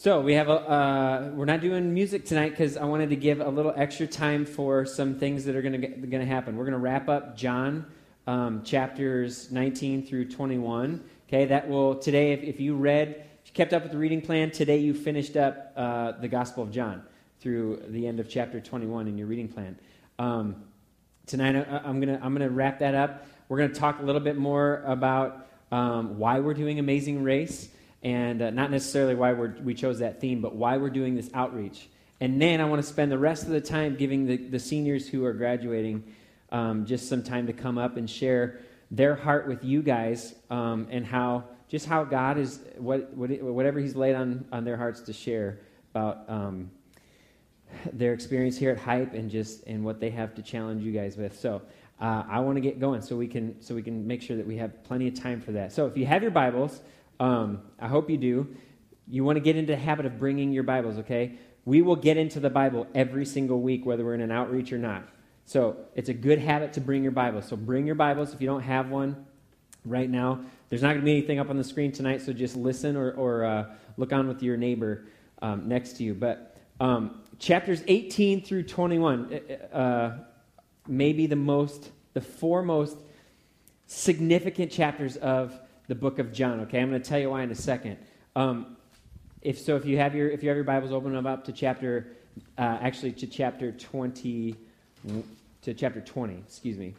[0.00, 0.52] So we have a.
[0.52, 4.46] Uh, we're not doing music tonight because I wanted to give a little extra time
[4.46, 6.56] for some things that are going to going to happen.
[6.56, 7.84] We're going to wrap up John
[8.26, 11.04] um, chapters 19 through 21.
[11.28, 12.32] Okay, that will today.
[12.32, 13.08] If, if you read,
[13.44, 16.62] if you kept up with the reading plan today, you finished up uh, the Gospel
[16.62, 17.02] of John
[17.42, 19.78] through the end of chapter 21 in your reading plan.
[20.18, 20.64] Um,
[21.26, 23.26] tonight, I, I'm gonna I'm gonna wrap that up.
[23.50, 27.68] We're gonna talk a little bit more about um, why we're doing Amazing Race
[28.02, 31.88] and uh, not necessarily why we chose that theme, but why we're doing this outreach.
[32.20, 35.08] And then I want to spend the rest of the time giving the, the seniors
[35.08, 36.04] who are graduating
[36.50, 40.86] um, just some time to come up and share their heart with you guys um,
[40.90, 45.00] and how just how God is what, what, whatever He's laid on on their hearts
[45.02, 45.60] to share
[45.94, 46.70] about um,
[47.92, 51.16] their experience here at Hype and just and what they have to challenge you guys
[51.16, 51.38] with.
[51.38, 51.62] So.
[52.00, 54.46] Uh, I want to get going so we can so we can make sure that
[54.46, 55.70] we have plenty of time for that.
[55.70, 56.80] So if you have your Bibles,
[57.20, 58.56] um, I hope you do.
[59.06, 61.38] You want to get into the habit of bringing your Bibles, okay?
[61.64, 64.78] We will get into the Bible every single week, whether we're in an outreach or
[64.78, 65.06] not.
[65.44, 67.46] So it's a good habit to bring your Bibles.
[67.46, 69.26] So bring your Bibles if you don't have one
[69.84, 70.40] right now.
[70.70, 73.12] There's not going to be anything up on the screen tonight, so just listen or,
[73.12, 75.04] or uh, look on with your neighbor
[75.42, 76.14] um, next to you.
[76.14, 79.40] But um, chapters 18 through 21
[79.72, 80.18] uh, uh
[80.86, 82.96] may be the most, the four most
[83.86, 85.58] significant chapters of
[85.90, 86.60] the book of John.
[86.60, 87.98] Okay, I'm going to tell you why in a second.
[88.36, 88.76] Um,
[89.42, 91.52] if so, if you have your if you have your Bibles, open them up to
[91.52, 92.06] chapter,
[92.56, 94.54] uh, actually to chapter 20,
[95.62, 96.34] to chapter 20.
[96.46, 96.94] Excuse me.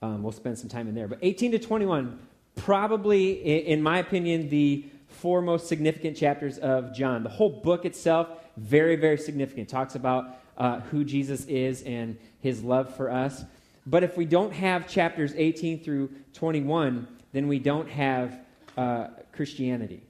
[0.00, 1.08] Um, we'll spend some time in there.
[1.08, 2.20] But 18 to 21,
[2.54, 3.32] probably,
[3.66, 7.24] in my opinion, the four most significant chapters of John.
[7.24, 9.68] The whole book itself, very, very significant.
[9.68, 13.44] Talks about uh, who Jesus is and his love for us.
[13.86, 18.38] But if we don't have chapters 18 through 21, then we don't have
[18.78, 20.02] uh, Christianity.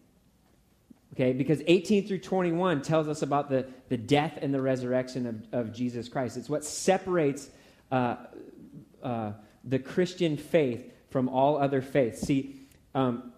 [1.14, 5.66] Okay, because 18 through 21 tells us about the, the death and the resurrection of,
[5.66, 6.36] of Jesus Christ.
[6.36, 7.48] It's what separates
[7.91, 8.16] uh,
[9.02, 9.33] uh,
[9.64, 12.20] the Christian faith from all other faiths.
[12.20, 12.61] See,
[12.95, 13.33] um,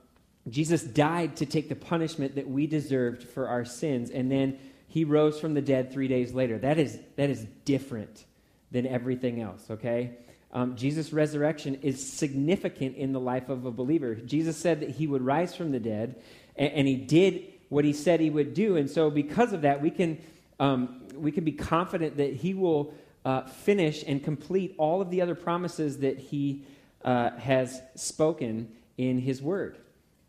[0.48, 4.58] Jesus died to take the punishment that we deserved for our sins, and then
[4.88, 6.58] he rose from the dead three days later.
[6.58, 8.24] That is, that is different
[8.70, 10.16] than everything else, okay?
[10.52, 14.14] Um, Jesus' resurrection is significant in the life of a believer.
[14.14, 16.16] Jesus said that he would rise from the dead,
[16.56, 18.76] and, and he did what he said he would do.
[18.76, 20.18] And so, because of that, we can,
[20.58, 22.94] um, we can be confident that he will
[23.24, 26.64] uh, finish and complete all of the other promises that he
[27.04, 29.76] uh, has spoken in his word.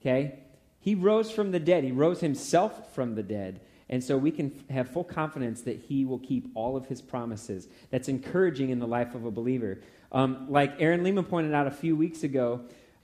[0.01, 0.39] Okay?
[0.81, 3.61] He rose from the dead, he rose himself from the dead.
[3.89, 7.67] And so we can have full confidence that he will keep all of his promises.
[7.89, 9.79] That's encouraging in the life of a believer.
[10.11, 12.61] Um, like Aaron Lehman pointed out a few weeks ago,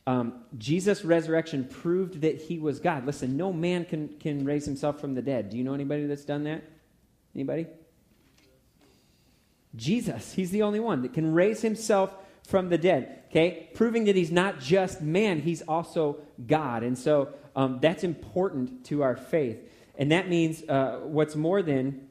[0.07, 3.05] um, Jesus' resurrection proved that he was God.
[3.05, 5.49] Listen, no man can, can raise himself from the dead.
[5.49, 6.63] Do you know anybody that's done that?
[7.33, 7.65] Anybody?
[9.75, 10.33] Jesus.
[10.33, 12.13] He's the only one that can raise himself
[12.47, 13.23] from the dead.
[13.29, 13.69] Okay?
[13.73, 16.83] Proving that he's not just man, he's also God.
[16.83, 19.57] And so um, that's important to our faith.
[19.97, 22.07] And that means uh, what's more than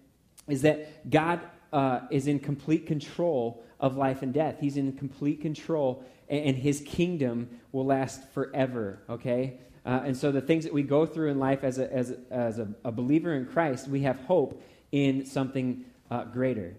[0.49, 1.41] is that God
[1.73, 4.57] uh, is in complete control of life and death.
[4.61, 9.59] He's in complete control, and his kingdom will last forever, okay?
[9.85, 12.59] Uh, and so the things that we go through in life as a, as, as
[12.59, 14.63] a, a believer in Christ, we have hope
[14.93, 16.77] in something uh, greater,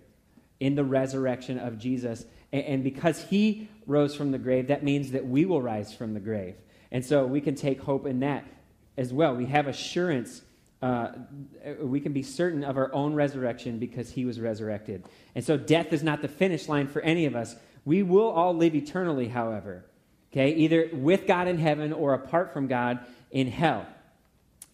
[0.60, 2.26] in the resurrection of Jesus.
[2.52, 6.14] And, and because he rose from the grave, that means that we will rise from
[6.14, 6.56] the grave.
[6.92, 8.46] And so we can take hope in that
[8.98, 9.36] as well.
[9.36, 10.42] We have assurance
[10.82, 11.10] uh,
[11.82, 15.04] we can be certain of our own resurrection because he was resurrected.
[15.34, 17.56] And so death is not the finish line for any of us.
[17.86, 19.86] We will all live eternally, however,
[20.32, 23.00] okay, either with God in heaven or apart from God
[23.32, 23.86] in hell.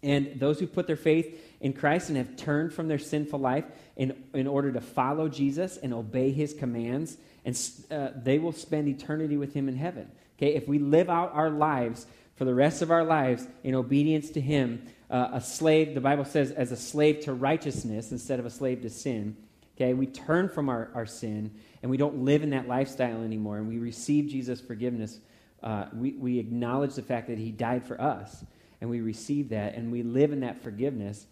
[0.03, 3.66] And those who put their faith in Christ and have turned from their sinful life
[3.95, 7.59] in, in order to follow Jesus and obey his commands, and
[7.91, 10.11] uh, they will spend eternity with him in heaven.
[10.38, 14.31] Okay, if we live out our lives for the rest of our lives in obedience
[14.31, 18.46] to him, uh, a slave, the Bible says, as a slave to righteousness instead of
[18.46, 19.35] a slave to sin.
[19.75, 23.58] Okay, we turn from our, our sin and we don't live in that lifestyle anymore
[23.58, 25.19] and we receive Jesus' forgiveness.
[25.61, 28.46] Uh, we, we acknowledge the fact that he died for us
[28.79, 31.28] and we receive that and we live in that forgiveness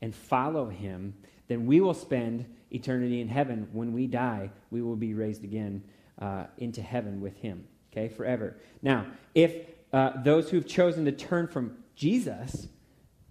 [0.00, 1.14] and follow him,
[1.48, 3.68] then we will spend eternity in heaven.
[3.72, 5.82] When we die, we will be raised again
[6.20, 8.56] uh, into heaven with him, okay, forever.
[8.82, 9.54] Now, if
[9.92, 12.68] uh, those who've chosen to turn from Jesus,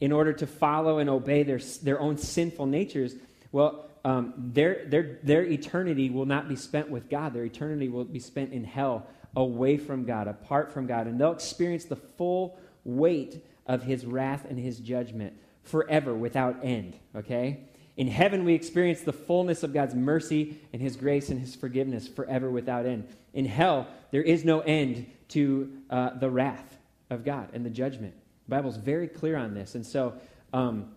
[0.04, 3.16] in order to follow and obey their, their own sinful natures,
[3.54, 7.34] well, um, their, their, their eternity will not be spent with God.
[7.34, 11.08] Their eternity will be spent in hell, away from God, apart from God.
[11.08, 16.98] And they'll experience the full weight of his wrath and his judgment forever without end,
[17.16, 17.62] okay?
[17.96, 22.10] In heaven, we experience the fullness of God's mercy and His grace and His forgiveness
[22.10, 23.08] forever without end.
[23.34, 26.78] In hell, there is no end to uh, the wrath
[27.10, 28.16] of God and the judgment.
[28.48, 29.76] The Bible's very clear on this.
[29.76, 30.14] And so,
[30.54, 30.92] um,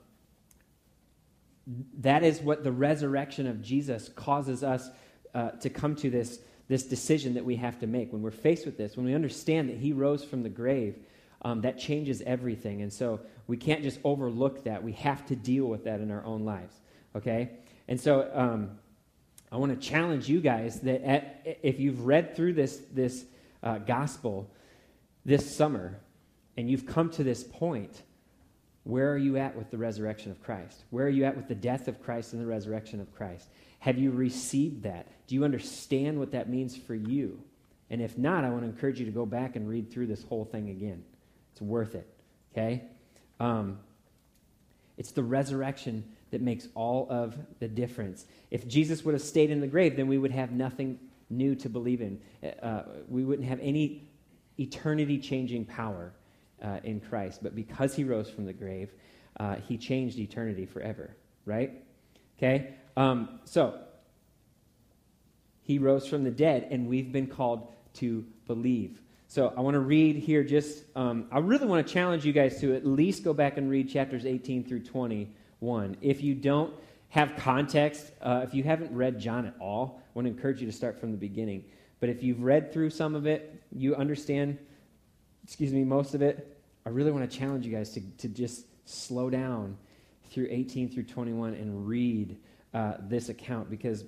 [1.98, 4.88] that is what the resurrection of Jesus causes us
[5.34, 6.38] uh, to come to this,
[6.68, 8.12] this decision that we have to make.
[8.12, 10.96] When we're faced with this, when we understand that He rose from the grave,
[11.42, 12.82] um, that changes everything.
[12.82, 14.82] And so we can't just overlook that.
[14.82, 16.74] We have to deal with that in our own lives.
[17.14, 17.50] Okay?
[17.88, 18.78] And so um,
[19.50, 23.24] I want to challenge you guys that at, if you've read through this, this
[23.62, 24.50] uh, gospel
[25.24, 25.98] this summer
[26.56, 28.02] and you've come to this point,
[28.84, 30.84] where are you at with the resurrection of Christ?
[30.90, 33.48] Where are you at with the death of Christ and the resurrection of Christ?
[33.80, 35.08] Have you received that?
[35.26, 37.42] Do you understand what that means for you?
[37.90, 40.22] And if not, I want to encourage you to go back and read through this
[40.22, 41.04] whole thing again.
[41.52, 42.08] It's worth it.
[42.52, 42.84] Okay?
[43.38, 43.78] Um,
[44.96, 48.26] it's the resurrection that makes all of the difference.
[48.50, 50.98] If Jesus would have stayed in the grave, then we would have nothing
[51.28, 52.20] new to believe in.
[52.62, 54.08] Uh, we wouldn't have any
[54.58, 56.12] eternity changing power
[56.62, 57.42] uh, in Christ.
[57.42, 58.90] But because he rose from the grave,
[59.38, 61.72] uh, he changed eternity forever, right?
[62.38, 62.74] Okay?
[62.96, 63.78] Um, so,
[65.62, 69.00] he rose from the dead, and we've been called to believe.
[69.28, 72.60] So, I want to read here just, um, I really want to challenge you guys
[72.60, 75.96] to at least go back and read chapters 18 through 21.
[76.00, 76.72] If you don't
[77.08, 80.66] have context, uh, if you haven't read John at all, I want to encourage you
[80.66, 81.64] to start from the beginning.
[82.00, 84.58] But if you've read through some of it, you understand
[85.46, 88.66] excuse me, most of it, I really want to challenge you guys to, to just
[88.84, 89.76] slow down
[90.28, 92.36] through 18 through 21 and read
[92.74, 94.02] uh, this account because,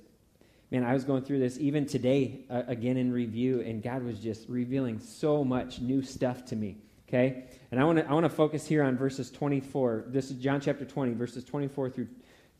[0.72, 4.18] man, I was going through this even today uh, again in review, and God was
[4.18, 6.78] just revealing so much new stuff to me.
[7.08, 7.44] Okay?
[7.70, 10.06] And I want to I want to focus here on verses 24.
[10.08, 12.08] This is John chapter 20, verses 24 through,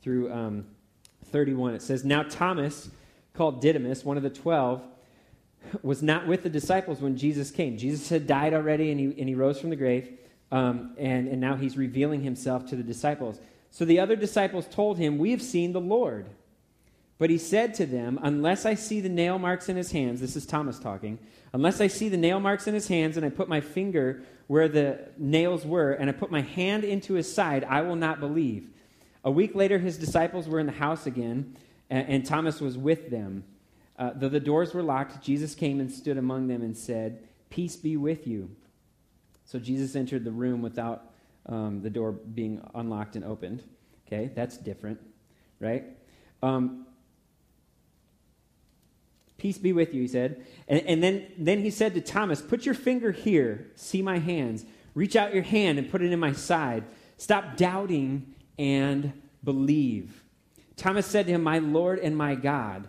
[0.03, 0.65] through um,
[1.25, 1.75] 31.
[1.75, 2.91] It says, Now Thomas,
[3.35, 4.85] called Didymus, one of the twelve,
[5.83, 7.77] was not with the disciples when Jesus came.
[7.77, 10.19] Jesus had died already and he, and he rose from the grave,
[10.51, 13.41] um, and, and now he's revealing himself to the disciples.
[13.71, 16.27] So the other disciples told him, We have seen the Lord.
[17.19, 20.37] But he said to them, Unless I see the nail marks in his hands, this
[20.37, 21.19] is Thomas talking,
[21.53, 24.69] unless I see the nail marks in his hands and I put my finger where
[24.69, 28.71] the nails were and I put my hand into his side, I will not believe.
[29.25, 31.57] A week later, his disciples were in the house again,
[31.91, 33.45] and, and Thomas was with them.
[33.99, 37.77] Uh, though the doors were locked, Jesus came and stood among them and said, Peace
[37.77, 38.51] be with you.
[39.45, 41.11] So Jesus entered the room without
[41.47, 43.63] um, the door being unlocked and opened.
[44.07, 45.01] Okay, that's different,
[45.61, 45.85] right?
[46.43, 46.87] Um,
[49.39, 50.45] Peace be with you, he said.
[50.67, 54.65] And, and, then, then he said to Thomas, Put your finger here, see my hands.
[54.95, 56.85] Reach out your hand and put it in my side.
[57.17, 59.13] Stop doubting and
[59.45, 60.25] believe.
[60.77, 62.89] Thomas said to him, My Lord and my God.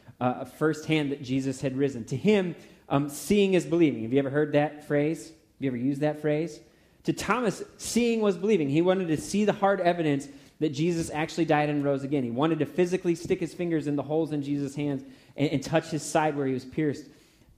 [0.21, 2.05] uh, firsthand that Jesus had risen.
[2.05, 2.55] To him,
[2.87, 4.03] um, seeing is believing.
[4.03, 5.27] Have you ever heard that phrase?
[5.27, 6.59] Have you ever used that phrase?
[7.05, 8.69] To Thomas, seeing was believing.
[8.69, 10.27] He wanted to see the hard evidence
[10.59, 12.23] that Jesus actually died and rose again.
[12.23, 15.03] He wanted to physically stick his fingers in the holes in Jesus' hands
[15.35, 17.05] and, and touch his side where he was pierced.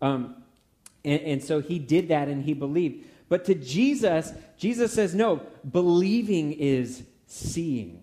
[0.02, 0.36] Um,
[1.04, 3.06] and, and so he did that and he believed.
[3.28, 8.02] But to Jesus, Jesus says, no, believing is seeing.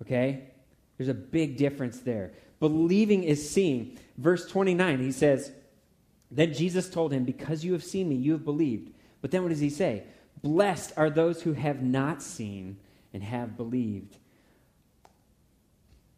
[0.00, 0.44] Okay?
[0.96, 2.32] There's a big difference there.
[2.60, 3.98] Believing is seeing.
[4.16, 5.52] Verse 29, he says,
[6.30, 8.92] Then Jesus told him, Because you have seen me, you have believed.
[9.20, 10.04] But then what does he say?
[10.42, 12.78] Blessed are those who have not seen
[13.12, 14.16] and have believed.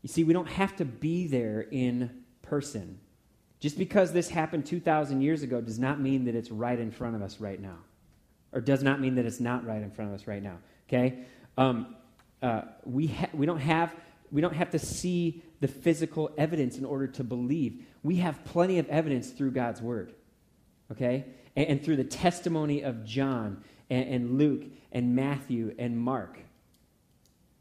[0.03, 2.99] You see, we don't have to be there in person.
[3.61, 7.15] Just because this happened 2,000 years ago does not mean that it's right in front
[7.15, 7.77] of us right now,
[8.53, 10.57] or does not mean that it's not right in front of us right now.
[10.89, 11.21] Okay?
[11.59, 11.95] Um,
[12.43, 13.95] uh, we, ha- we don't have
[14.33, 17.85] we don't have to see the physical evidence in order to believe.
[18.03, 20.15] We have plenty of evidence through God's word,
[20.91, 21.27] okay?
[21.55, 26.39] And, and through the testimony of John and, and Luke and Matthew and Mark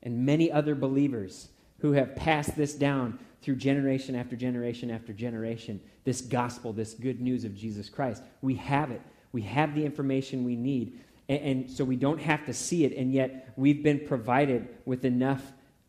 [0.01, 5.79] and many other believers who have passed this down through generation after generation after generation
[6.03, 8.24] this gospel, this good news of Jesus Christ.
[8.41, 9.01] We have it.
[9.32, 11.00] We have the information we need.
[11.27, 15.44] And, so we don't have to see it, and yet we've been provided with enough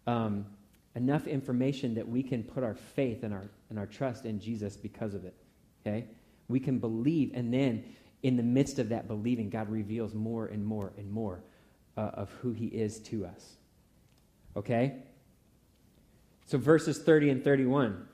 [0.06, 0.44] um,
[0.96, 4.76] enough information that we can put our faith and our, and our trust in Jesus
[4.76, 5.34] because of it.
[5.86, 6.06] Okay?
[6.48, 7.84] We can believe, and then
[8.22, 11.42] in the midst of that believing, God reveals more and more and more
[11.96, 13.56] uh, of who He is to us.
[14.56, 14.96] Okay?
[16.46, 18.06] So, verses 30 and 31.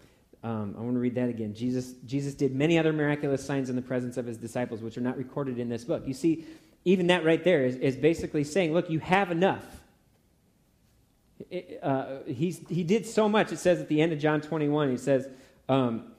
[0.44, 1.54] Um, I want to read that again.
[1.54, 5.00] Jesus, Jesus did many other miraculous signs in the presence of his disciples, which are
[5.00, 6.04] not recorded in this book.
[6.06, 6.44] You see,
[6.84, 9.64] even that right there is, is basically saying, look, you have enough.
[11.82, 13.52] Uh, he did so much.
[13.52, 15.28] It says at the end of John 21, he says,
[15.68, 16.12] um,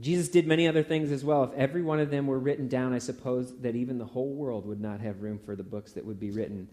[0.00, 1.44] Jesus did many other things as well.
[1.44, 4.64] If every one of them were written down, I suppose that even the whole world
[4.66, 6.68] would not have room for the books that would be written.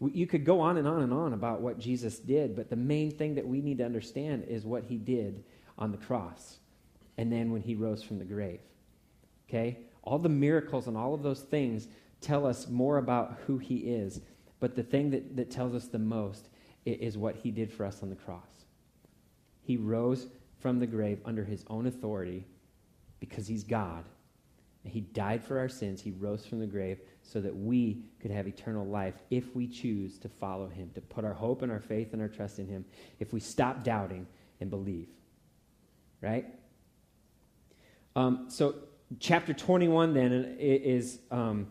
[0.00, 3.10] You could go on and on and on about what Jesus did, but the main
[3.10, 5.42] thing that we need to understand is what he did
[5.78, 6.58] on the cross
[7.16, 8.60] and then when he rose from the grave.
[9.48, 9.78] Okay?
[10.02, 11.88] All the miracles and all of those things
[12.20, 14.20] tell us more about who he is,
[14.60, 16.48] but the thing that, that tells us the most
[16.84, 18.64] is what he did for us on the cross.
[19.60, 20.26] He rose
[20.58, 22.46] from the grave under his own authority
[23.20, 24.04] because he's God.
[24.84, 26.00] He died for our sins.
[26.00, 30.18] He rose from the grave so that we could have eternal life if we choose
[30.18, 32.84] to follow him, to put our hope and our faith and our trust in him,
[33.18, 34.26] if we stop doubting
[34.60, 35.08] and believe.
[36.22, 36.46] Right?
[38.16, 38.76] Um, so,
[39.20, 41.68] chapter 21 then is, um,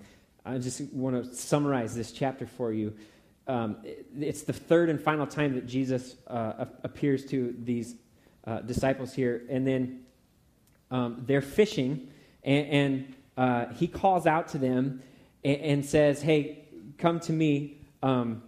[0.47, 2.93] I just want to summarize this chapter for you.
[3.47, 3.77] Um,
[4.17, 7.95] it's the third and final time that Jesus uh, appears to these
[8.45, 9.43] uh, disciples here.
[9.49, 10.05] And then
[10.89, 12.09] um, they're fishing,
[12.43, 15.01] and, and uh, he calls out to them
[15.43, 16.65] and, and, says, Hey,
[16.97, 17.81] come to me.
[18.01, 18.43] Um,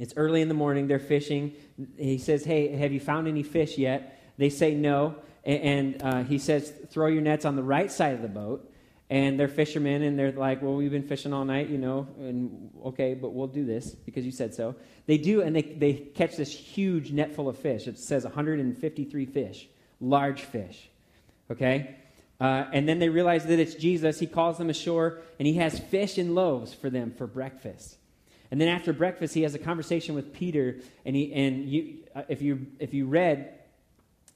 [0.00, 1.52] it's early in the morning, they're fishing.
[1.96, 4.20] He says, Hey, have you found any fish yet?
[4.36, 5.14] They say no.
[5.44, 8.68] And, and uh, he says, Throw your nets on the right side of the boat.
[9.10, 12.70] And they're fishermen, and they're like, Well, we've been fishing all night, you know, and
[12.86, 14.74] okay, but we'll do this because you said so.
[15.06, 17.86] They do, and they, they catch this huge net full of fish.
[17.86, 19.68] It says 153 fish,
[20.00, 20.88] large fish
[21.50, 21.96] okay?
[22.40, 24.18] Uh, and then they realize that it's Jesus.
[24.18, 27.96] He calls them ashore, and he has fish and loaves for them for breakfast.
[28.50, 32.22] And then after breakfast, he has a conversation with Peter, and, he, and you, uh,
[32.28, 33.54] if, you, if you read,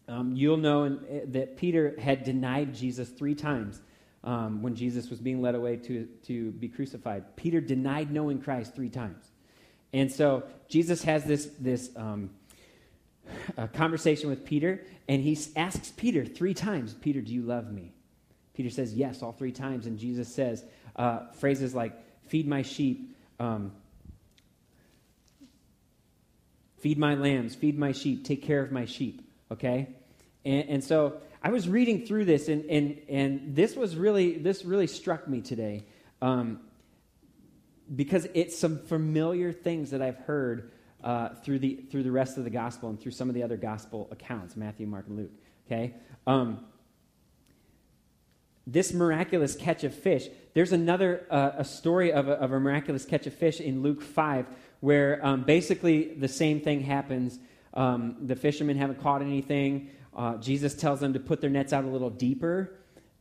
[0.09, 3.81] um, you'll know in, uh, that Peter had denied Jesus three times
[4.29, 7.35] um, when Jesus was being led away to, to be crucified.
[7.35, 9.25] Peter denied knowing Christ three times.
[9.95, 12.29] And so Jesus has this, this um,
[13.73, 17.95] conversation with Peter, and he asks Peter three times, Peter, do you love me?
[18.53, 19.87] Peter says, yes, all three times.
[19.87, 20.63] And Jesus says
[20.95, 21.95] uh, phrases like,
[22.27, 23.73] feed my sheep, um,
[26.81, 29.27] feed my lambs, feed my sheep, take care of my sheep.
[29.51, 29.89] Okay?
[30.49, 34.65] And, and so I was reading through this, and, and, and this was really, this
[34.65, 35.85] really struck me today.
[36.23, 36.61] Um,
[37.95, 42.45] because it's some familiar things that I've heard uh, through, the, through the rest of
[42.45, 45.31] the gospel and through some of the other gospel accounts Matthew, Mark, and Luke.
[45.67, 45.95] Okay?
[46.27, 46.65] Um,
[48.67, 53.07] this miraculous catch of fish, there's another uh, a story of a, of a, miraculous
[53.07, 54.47] catch of fish in Luke 5
[54.81, 57.39] where um, basically the same thing happens.
[57.73, 59.91] Um, the fishermen haven't caught anything.
[60.19, 62.75] Uh, Jesus tells them to put their nets out a little deeper.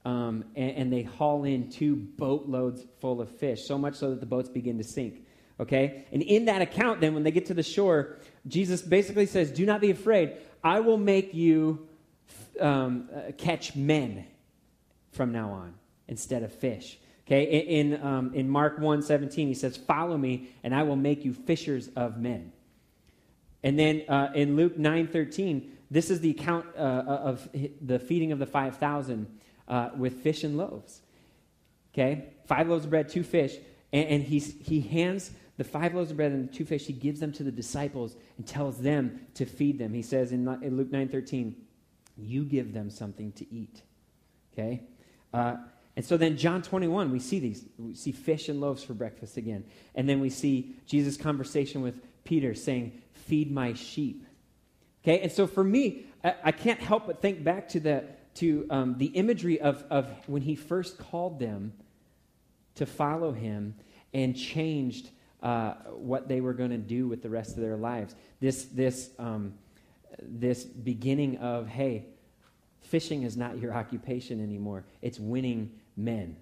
[0.04, 4.22] Um, and, and, they haul in two boatloads full of fish, so much so that
[4.22, 5.26] the boats begin to sink.
[5.60, 6.06] Okay?
[6.14, 8.16] And in that account, then, when they get to the shore,
[8.48, 10.38] Jesus basically says, Do not be afraid.
[10.64, 11.88] I will make you
[12.60, 14.26] um, uh, catch men
[15.12, 15.74] from now on
[16.08, 16.98] instead of fish.
[17.26, 17.44] Okay?
[17.44, 21.26] In, in, um, in Mark 1 17, he says, Follow me, and I will make
[21.26, 22.54] you fishers of men.
[23.62, 27.48] And then uh, in Luke 9 13, this is the account uh, of
[27.82, 29.28] the feeding of the 5,000
[29.68, 31.02] uh, with fish and loaves.
[31.94, 32.26] Okay?
[32.46, 33.56] Five loaves of bread, two fish.
[33.94, 36.94] And, and he's, he hands the five loaves of bread and the two fish, he
[36.94, 39.94] gives them to the disciples and tells them to feed them.
[39.94, 41.56] He says in, in Luke 9.13,
[42.16, 43.82] you give them something to eat.
[44.54, 44.84] Okay?
[45.34, 45.56] Uh,
[45.96, 47.66] and so then John 21, we see these.
[47.80, 49.66] We see fish and loaves for breakfast again.
[49.96, 54.26] And then we see Jesus' conversation with Peter saying, feed my sheep.
[55.08, 55.22] Okay?
[55.22, 58.04] And so for me, I, I can't help but think back to the,
[58.36, 61.72] to, um, the imagery of, of when he first called them
[62.76, 63.76] to follow him
[64.14, 65.12] and changed
[65.42, 68.16] uh, what they were going to do with the rest of their lives.
[68.42, 69.54] This, this, um,
[70.22, 72.08] this beginning of, hey,
[72.82, 76.36] fishing is not your occupation anymore, it's winning men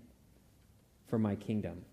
[1.08, 1.86] for my kingdom.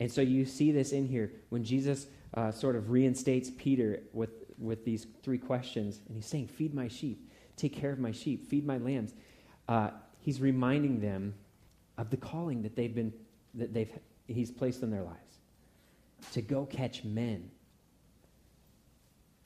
[0.00, 4.30] And so you see this in here when Jesus uh, sort of reinstates Peter with,
[4.58, 8.48] with these three questions, and he's saying, Feed my sheep, take care of my sheep,
[8.48, 9.14] feed my lambs.
[9.68, 11.34] Uh, he's reminding them
[11.96, 13.12] of the calling that they've been
[13.54, 13.90] that they've
[14.26, 15.38] he's placed in their lives
[16.32, 17.50] to go catch men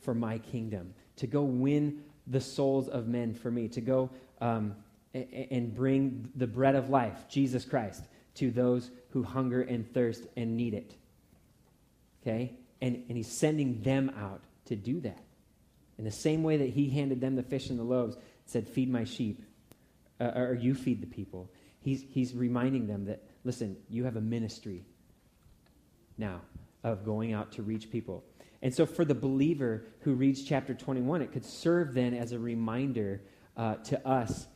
[0.00, 4.74] for my kingdom, to go win the souls of men for me, to go um,
[5.14, 8.04] and bring the bread of life, Jesus Christ,
[8.34, 10.94] to those who hunger and thirst and need it.
[12.22, 12.56] Okay?
[12.80, 14.42] And, and he's sending them out
[14.72, 15.22] to do that.
[15.98, 18.90] In the same way that he handed them the fish and the loaves, said, Feed
[18.90, 19.42] my sheep,
[20.20, 21.50] uh, or you feed the people.
[21.80, 24.84] He's, he's reminding them that, listen, you have a ministry
[26.16, 26.40] now
[26.82, 28.24] of going out to reach people.
[28.62, 32.38] And so, for the believer who reads chapter 21, it could serve then as a
[32.38, 33.22] reminder
[33.56, 34.46] uh, to us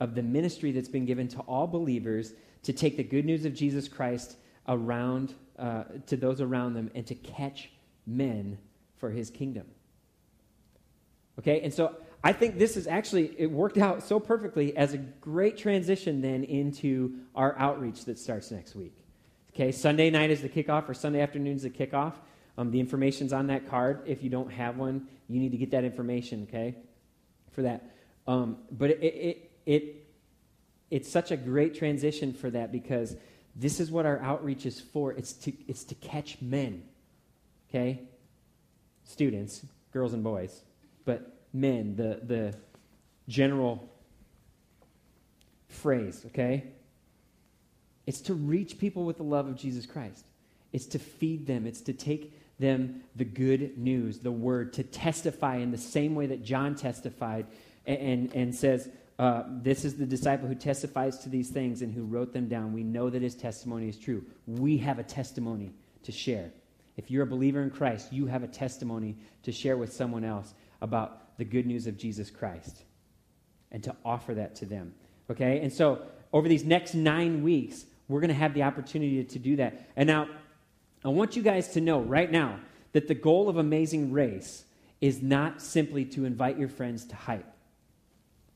[0.00, 3.54] of the ministry that's been given to all believers to take the good news of
[3.54, 4.36] Jesus Christ
[4.68, 7.70] around uh, to those around them and to catch
[8.06, 8.58] men
[9.04, 9.66] for his kingdom.
[11.38, 14.96] Okay, and so I think this is actually, it worked out so perfectly as a
[14.96, 18.96] great transition then into our outreach that starts next week.
[19.52, 22.14] Okay, Sunday night is the kickoff, or Sunday afternoon is the kickoff.
[22.56, 24.00] Um, the information's on that card.
[24.06, 26.74] If you don't have one, you need to get that information, okay,
[27.52, 27.94] for that.
[28.26, 30.06] Um, but it, it, it,
[30.90, 33.16] it's such a great transition for that because
[33.54, 35.12] this is what our outreach is for.
[35.12, 36.84] It's to, it's to catch men,
[37.68, 38.00] okay?
[39.04, 40.62] Students, girls and boys,
[41.04, 42.54] but men, the, the
[43.28, 43.88] general
[45.68, 46.64] phrase, okay?
[48.06, 50.24] It's to reach people with the love of Jesus Christ.
[50.72, 51.66] It's to feed them.
[51.66, 56.26] It's to take them the good news, the word, to testify in the same way
[56.26, 57.46] that John testified
[57.86, 61.92] and, and, and says, uh, This is the disciple who testifies to these things and
[61.92, 62.72] who wrote them down.
[62.72, 64.24] We know that his testimony is true.
[64.46, 65.72] We have a testimony
[66.04, 66.50] to share.
[66.96, 70.54] If you're a believer in Christ, you have a testimony to share with someone else
[70.80, 72.84] about the good news of Jesus Christ
[73.72, 74.94] and to offer that to them.
[75.30, 75.60] Okay?
[75.60, 79.56] And so, over these next nine weeks, we're going to have the opportunity to do
[79.56, 79.88] that.
[79.96, 80.28] And now,
[81.04, 82.58] I want you guys to know right now
[82.92, 84.64] that the goal of Amazing Race
[85.00, 87.46] is not simply to invite your friends to hype.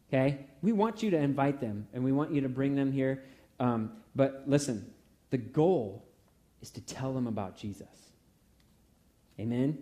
[0.09, 0.47] Okay?
[0.63, 3.23] We want you to invite them and we want you to bring them here.
[3.61, 4.93] Um, but listen,
[5.31, 6.07] the goal
[6.63, 8.08] is to tell them about Jesus.
[9.39, 9.79] Amen?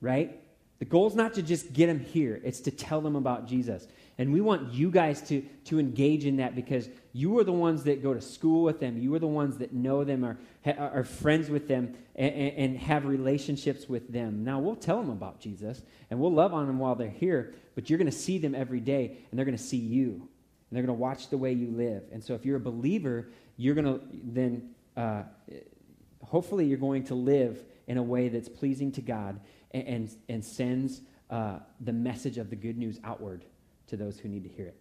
[0.00, 0.40] Right?
[0.78, 3.86] The goal is not to just get them here, it's to tell them about Jesus.
[4.20, 7.84] And we want you guys to, to engage in that because you are the ones
[7.84, 8.98] that go to school with them.
[8.98, 13.04] You are the ones that know them, are, are friends with them, and, and have
[13.04, 14.42] relationships with them.
[14.42, 17.88] Now, we'll tell them about Jesus and we'll love on them while they're here, but
[17.88, 20.10] you're going to see them every day and they're going to see you.
[20.10, 22.02] And they're going to watch the way you live.
[22.12, 25.22] And so, if you're a believer, you're going to then, uh,
[26.22, 29.40] hopefully, you're going to live in a way that's pleasing to God
[29.72, 33.44] and, and, and sends uh, the message of the good news outward
[33.88, 34.76] to those who need to hear it.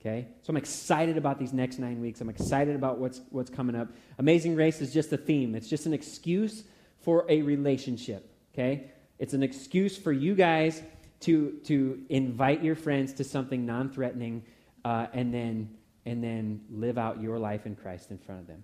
[0.00, 0.28] Okay?
[0.42, 2.20] So I'm excited about these next nine weeks.
[2.20, 3.88] I'm excited about what's, what's coming up.
[4.18, 6.62] Amazing Race is just a theme, it's just an excuse
[7.00, 8.30] for a relationship.
[8.54, 8.90] Okay?
[9.18, 10.82] It's an excuse for you guys
[11.20, 14.44] to, to invite your friends to something non threatening
[14.84, 15.70] uh, and, then,
[16.06, 18.62] and then live out your life in Christ in front of them.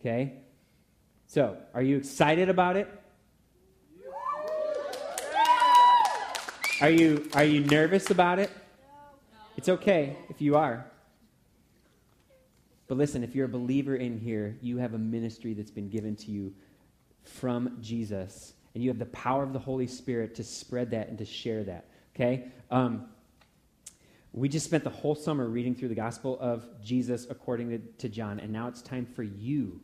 [0.00, 0.44] Okay?
[1.34, 2.88] So, are you excited about it?
[6.80, 8.52] Are you, are you nervous about it?
[9.56, 10.86] It's okay if you are.
[12.86, 16.14] But listen, if you're a believer in here, you have a ministry that's been given
[16.14, 16.54] to you
[17.24, 21.18] from Jesus, and you have the power of the Holy Spirit to spread that and
[21.18, 21.88] to share that.
[22.14, 22.44] Okay?
[22.70, 23.06] Um,
[24.32, 28.08] we just spent the whole summer reading through the Gospel of Jesus according to, to
[28.08, 29.80] John, and now it's time for you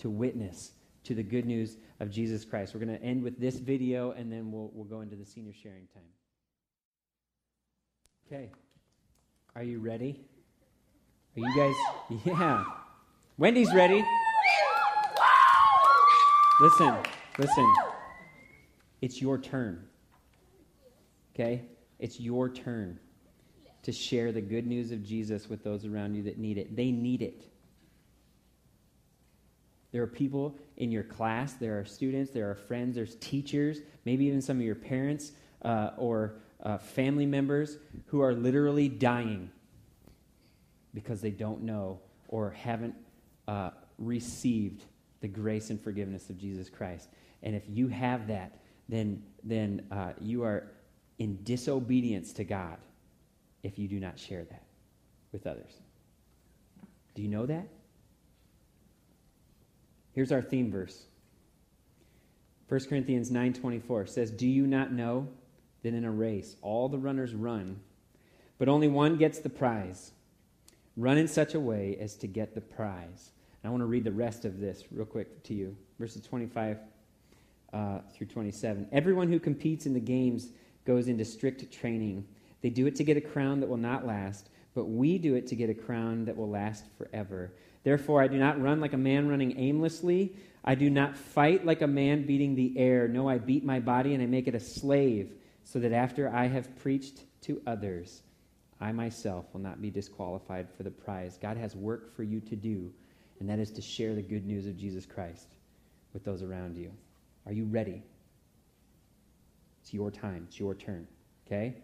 [0.00, 0.72] to witness
[1.04, 2.74] to the good news of Jesus Christ.
[2.74, 5.52] We're going to end with this video, and then we'll, we'll go into the senior
[5.52, 6.02] sharing time.
[8.26, 8.50] Okay.
[9.56, 10.20] Are you ready?
[11.36, 11.74] Are you guys?
[12.24, 12.64] Yeah.
[13.38, 14.04] Wendy's ready.
[16.60, 16.94] Listen,
[17.38, 17.74] listen.
[19.00, 19.82] It's your turn.
[21.34, 21.62] Okay?
[21.98, 22.98] It's your turn
[23.82, 26.76] to share the good news of Jesus with those around you that need it.
[26.76, 27.49] They need it.
[29.92, 34.24] There are people in your class, there are students, there are friends, there's teachers, maybe
[34.26, 39.50] even some of your parents uh, or uh, family members who are literally dying
[40.94, 42.94] because they don't know or haven't
[43.48, 44.84] uh, received
[45.20, 47.08] the grace and forgiveness of Jesus Christ.
[47.42, 50.72] And if you have that, then, then uh, you are
[51.18, 52.78] in disobedience to God
[53.62, 54.62] if you do not share that
[55.32, 55.72] with others.
[57.14, 57.66] Do you know that?
[60.12, 61.06] Here's our theme verse.
[62.68, 65.28] 1 Corinthians 9:24 says, "Do you not know
[65.82, 67.80] that in a race all the runners run,
[68.58, 70.12] but only one gets the prize?
[70.96, 74.04] Run in such a way as to get the prize." And I want to read
[74.04, 75.76] the rest of this real quick to you.
[75.98, 76.78] Verses 25
[77.72, 78.88] uh, through 27.
[78.92, 80.50] Everyone who competes in the games
[80.84, 82.26] goes into strict training.
[82.62, 85.46] They do it to get a crown that will not last, but we do it
[85.48, 87.52] to get a crown that will last forever.
[87.82, 90.34] Therefore, I do not run like a man running aimlessly.
[90.64, 93.08] I do not fight like a man beating the air.
[93.08, 95.32] No, I beat my body and I make it a slave,
[95.64, 98.22] so that after I have preached to others,
[98.80, 101.38] I myself will not be disqualified for the prize.
[101.40, 102.92] God has work for you to do,
[103.38, 105.48] and that is to share the good news of Jesus Christ
[106.12, 106.90] with those around you.
[107.46, 108.02] Are you ready?
[109.82, 111.06] It's your time, it's your turn,
[111.46, 111.76] okay?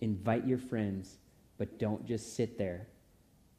[0.00, 1.18] Invite your friends,
[1.58, 2.86] but don't just sit there.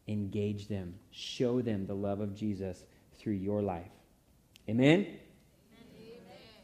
[0.08, 2.84] Engage them, show them the love of Jesus
[3.18, 3.92] through your life.
[4.70, 5.00] Amen?
[5.00, 5.18] Amen.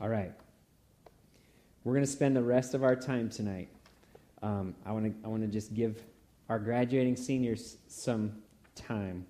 [0.02, 0.34] All right.
[1.84, 3.69] We're going to spend the rest of our time tonight.
[4.41, 6.02] Um, I want to I want to just give
[6.49, 8.34] our graduating seniors some
[8.75, 9.25] time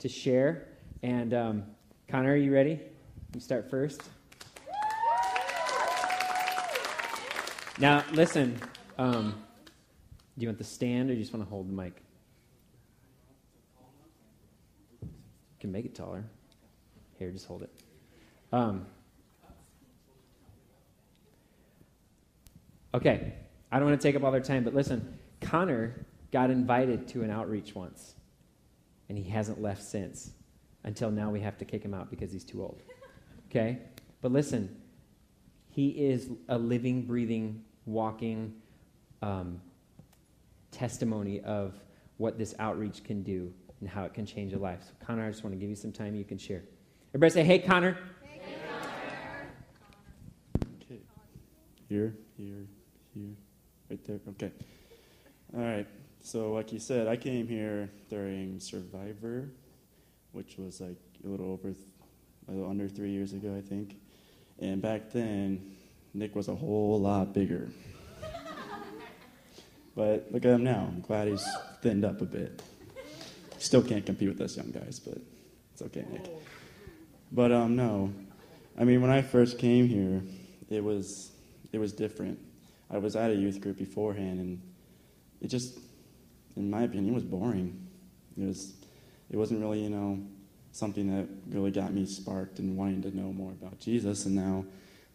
[0.00, 0.68] to share.
[1.02, 1.64] And um,
[2.08, 2.80] Connor, are you ready?
[3.34, 4.02] You start first.
[7.78, 8.58] Now, listen.
[8.98, 9.34] Um,
[10.38, 12.02] do you want the stand or do you just want to hold the mic?
[15.66, 16.24] Can make it taller.
[17.18, 17.70] Here, just hold it.
[18.52, 18.86] Um,
[22.94, 23.32] okay,
[23.72, 27.24] I don't want to take up all their time, but listen, Connor got invited to
[27.24, 28.14] an outreach once,
[29.08, 30.30] and he hasn't left since.
[30.84, 32.80] Until now, we have to kick him out because he's too old.
[33.50, 33.78] Okay?
[34.22, 34.80] But listen,
[35.68, 38.54] he is a living, breathing, walking
[39.20, 39.60] um,
[40.70, 41.74] testimony of
[42.18, 44.82] what this outreach can do and how it can change a life.
[44.82, 46.62] So, Connor, I just want to give you some time you can share.
[47.10, 47.96] Everybody say, hey, Connor.
[50.82, 51.00] Okay.
[51.88, 52.66] Here, here,
[53.14, 53.34] here,
[53.90, 54.20] right there.
[54.30, 54.52] Okay.
[55.54, 55.86] All right.
[56.20, 59.48] So, like you said, I came here during Survivor,
[60.32, 61.72] which was like a little over,
[62.48, 63.96] a little under three years ago, I think.
[64.58, 65.76] And back then,
[66.14, 67.68] Nick was a whole lot bigger.
[69.94, 70.88] but look at him now.
[70.90, 71.46] I'm glad he's
[71.82, 72.62] thinned up a bit.
[73.58, 75.18] Still can't compete with us young guys, but
[75.72, 76.30] it's okay, Nick.
[77.32, 78.12] But um, no,
[78.78, 80.22] I mean, when I first came here,
[80.68, 81.32] it was
[81.72, 82.38] it was different.
[82.90, 84.62] I was at a youth group beforehand, and
[85.40, 85.78] it just,
[86.56, 87.86] in my opinion, was boring.
[88.38, 88.74] It was,
[89.30, 90.20] it wasn't really, you know,
[90.72, 94.26] something that really got me sparked and wanting to know more about Jesus.
[94.26, 94.64] And now,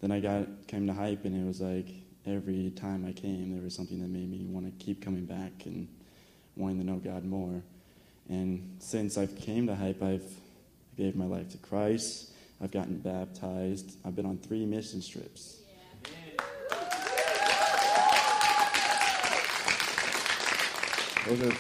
[0.02, 1.88] then I got came to hype, and it was like
[2.26, 5.66] every time I came, there was something that made me want to keep coming back
[5.66, 5.88] and
[6.56, 7.64] wanting to know God more.
[8.32, 10.24] And since I've came to hype, I've
[10.96, 12.32] gave my life to Christ.
[12.64, 13.98] I've gotten baptized.
[14.06, 15.58] I've been on three mission trips.
[21.28, 21.54] Those are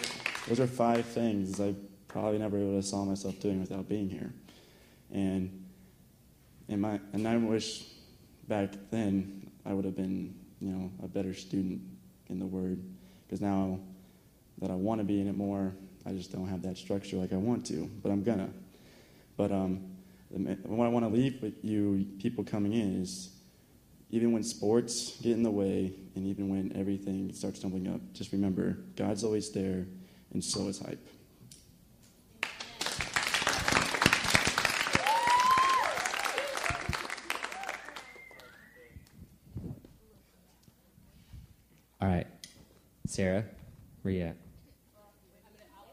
[0.47, 1.75] those are five things I
[2.07, 4.31] probably never would have saw myself doing without being here.
[5.11, 5.65] And
[6.69, 7.83] and my and I wish
[8.47, 11.81] back then I would have been, you know, a better student
[12.27, 12.81] in the word.
[13.27, 13.77] Because now
[14.61, 15.73] that I want to be in it more,
[16.05, 17.89] I just don't have that structure like I want to.
[18.01, 18.49] But I'm gonna.
[19.37, 19.81] But um,
[20.29, 23.29] what I want to leave with you, people coming in, is
[24.09, 28.31] even when sports get in the way, and even when everything starts tumbling up, just
[28.31, 29.85] remember God's always there,
[30.33, 31.07] and so is hype.
[42.01, 42.27] All right.
[43.05, 43.45] Sarah,
[44.01, 44.50] where you at?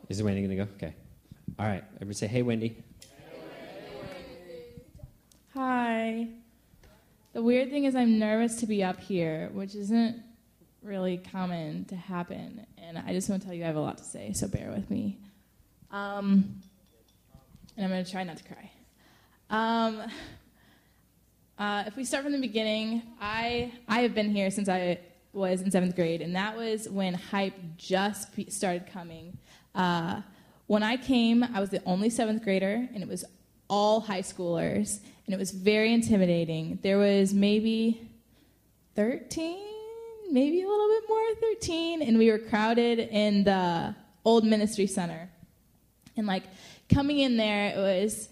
[0.09, 0.71] Is Wendy going to go?
[0.77, 0.95] Okay.
[1.59, 1.85] All right.
[1.97, 2.83] Everybody say, hey, Wendy.
[5.53, 6.29] Hi.
[7.35, 10.23] The weird thing is, I'm nervous to be up here, which isn't
[10.83, 12.65] really common to happen.
[12.79, 14.73] And I just want to tell you I have a lot to say, so bear
[14.75, 15.19] with me.
[15.91, 16.55] Um,
[17.77, 18.71] and I'm going to try not to cry.
[19.51, 20.11] Um,
[21.59, 25.01] uh, if we start from the beginning, I, I have been here since I
[25.35, 29.37] was in seventh grade, and that was when hype just started coming.
[29.75, 30.23] Uh,
[30.67, 33.25] when I came, I was the only seventh grader, and it was
[33.69, 36.79] all high schoolers, and it was very intimidating.
[36.83, 38.09] There was maybe
[38.97, 39.59] 13,
[40.31, 45.31] maybe a little bit more, 13, and we were crowded in the old ministry center.
[46.17, 46.45] And like
[46.93, 48.29] coming in there, it was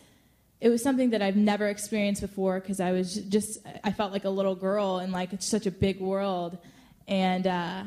[0.61, 4.25] it was something that I've never experienced before because I was just I felt like
[4.25, 6.59] a little girl in like it's such a big world,
[7.07, 7.85] and uh,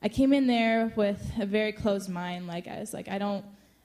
[0.00, 2.46] I came in there with a very closed mind.
[2.46, 3.44] Like I was like I don't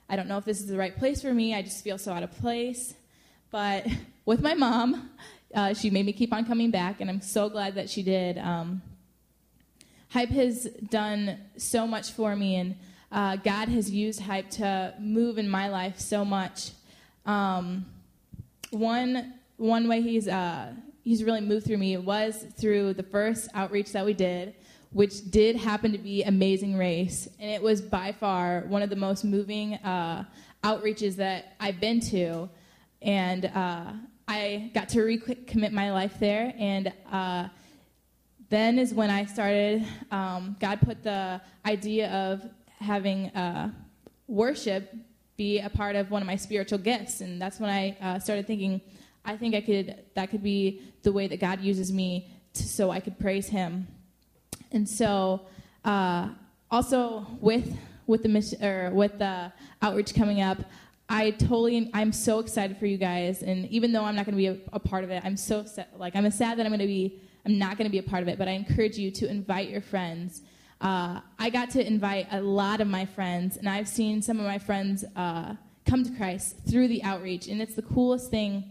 [0.10, 1.56] I don't know if this is the right place for me.
[1.56, 2.94] I just feel so out of place.
[3.50, 3.88] But
[4.26, 5.10] with my mom,
[5.56, 8.38] uh, she made me keep on coming back, and I'm so glad that she did.
[8.38, 8.82] Um,
[10.10, 12.76] Hype has done so much for me, and
[13.12, 16.72] uh, God has used Hype to move in my life so much.
[17.26, 17.86] Um,
[18.70, 20.74] one one way He's uh,
[21.04, 24.56] He's really moved through me was through the first outreach that we did,
[24.94, 28.96] which did happen to be Amazing Race, and it was by far one of the
[28.96, 30.24] most moving uh,
[30.64, 32.48] outreaches that I've been to,
[33.02, 33.92] and uh,
[34.28, 37.48] I got to recommit my life there, and uh,
[38.50, 39.86] then is when I started.
[40.12, 42.48] Um, God put the idea of
[42.80, 43.72] having uh,
[44.28, 44.94] worship
[45.36, 48.46] be a part of one of my spiritual gifts, and that's when I uh, started
[48.46, 48.80] thinking,
[49.26, 52.92] I think I could that could be the way that God uses me to, so
[52.92, 53.88] I could praise Him.
[54.74, 55.42] And so,
[55.86, 56.30] uh,
[56.70, 60.58] also with with the mission or with the outreach coming up,
[61.08, 63.44] I totally I'm so excited for you guys.
[63.44, 65.66] And even though I'm not going to be a, a, part of it, I'm so
[65.98, 68.24] like I'm sad that I'm going to be I'm not going to be a part
[68.24, 68.38] of it.
[68.38, 70.42] But I encourage you to invite your friends
[70.84, 74.46] uh, I got to invite a lot of my friends, and I've seen some of
[74.46, 75.56] my friends uh,
[75.86, 78.66] come to Christ through the outreach, and it's the coolest thing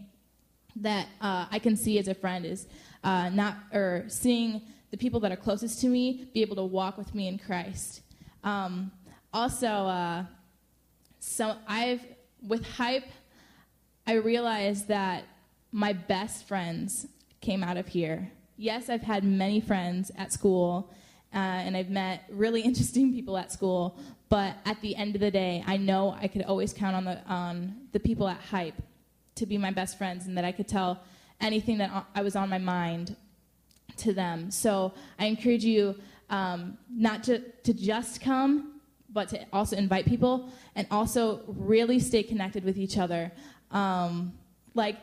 [0.75, 2.67] that uh, I can see as a friend is
[3.03, 4.61] uh, not or seeing
[4.93, 8.03] the people that are closest to me be able to walk with me in Christ.
[8.43, 8.91] Um,
[9.33, 10.23] also, uh,
[11.17, 12.05] so I've
[12.47, 13.07] with hype,
[14.05, 15.23] I realized that
[15.71, 17.07] my best friends
[17.41, 18.31] came out of here.
[18.55, 20.93] Yes, I've had many friends at school
[21.33, 23.97] uh, and I've met really interesting people at school.
[24.29, 27.19] But at the end of the day, I know I could always count on the
[27.27, 28.79] on the people at Hype
[29.37, 31.01] to be my best friends, and that I could tell
[31.41, 33.15] anything that I was on my mind
[33.97, 34.51] to them.
[34.51, 35.95] So I encourage you
[36.29, 42.23] um, not to, to just come, but to also invite people and also really stay
[42.23, 43.31] connected with each other.
[43.71, 44.33] Um,
[44.73, 44.97] like,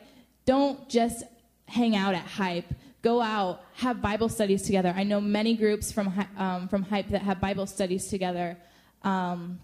[0.45, 1.23] don't just
[1.67, 4.93] hang out at Hype go out, have Bible studies together.
[4.95, 8.57] I know many groups from um, from Hype that have Bible studies together.
[9.03, 9.59] Um,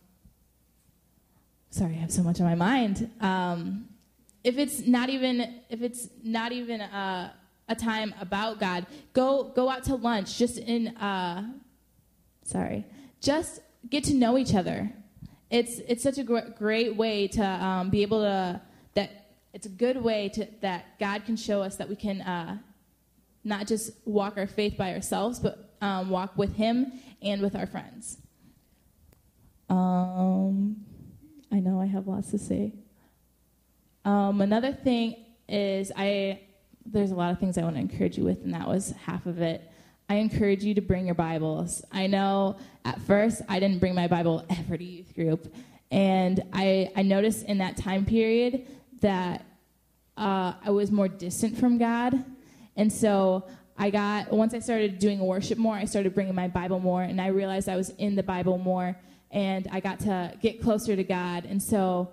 [1.70, 3.10] sorry, I have so much on my mind.
[3.22, 3.90] Um,
[4.44, 7.34] if it's not even if it's not even a,
[7.68, 10.38] a, time about God, go go out to lunch.
[10.38, 11.50] Just in uh,
[12.44, 12.86] sorry,
[13.22, 14.92] just get to know each other.
[15.50, 18.62] It's it's such a gr- great way to um, be able to
[18.96, 22.58] that it's a good way to that God can show us that we can uh,
[23.44, 27.66] not just walk our faith by ourselves, but um, walk with Him and with our
[27.68, 28.18] friends.
[29.70, 30.78] Um,
[31.52, 32.74] I know I have lots to say.
[34.06, 35.16] Um, another thing
[35.50, 36.42] is I
[36.92, 39.26] there's a lot of things I want to encourage you with, and that was half
[39.26, 39.70] of it.
[40.10, 41.84] I encourage you to bring your Bibles.
[41.92, 45.54] I know at first I didn't bring my Bible ever to youth group,
[45.92, 48.66] and I I noticed in that time period
[49.02, 49.46] that
[50.18, 52.24] uh, I was more distant from God
[52.78, 53.44] and so
[53.78, 57.20] I got, once I started doing worship more, I started bringing my Bible more, and
[57.20, 58.96] I realized I was in the Bible more,
[59.32, 61.46] and I got to get closer to God.
[61.46, 62.10] And so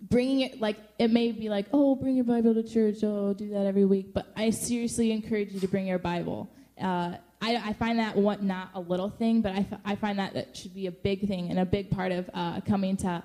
[0.00, 3.48] bringing it, like, it may be like, oh, bring your Bible to church, oh, do
[3.50, 6.50] that every week, but I seriously encourage you to bring your Bible.
[6.80, 10.34] Uh, I, I, find that what not a little thing, but I, I find that
[10.34, 13.22] that should be a big thing and a big part of uh, coming to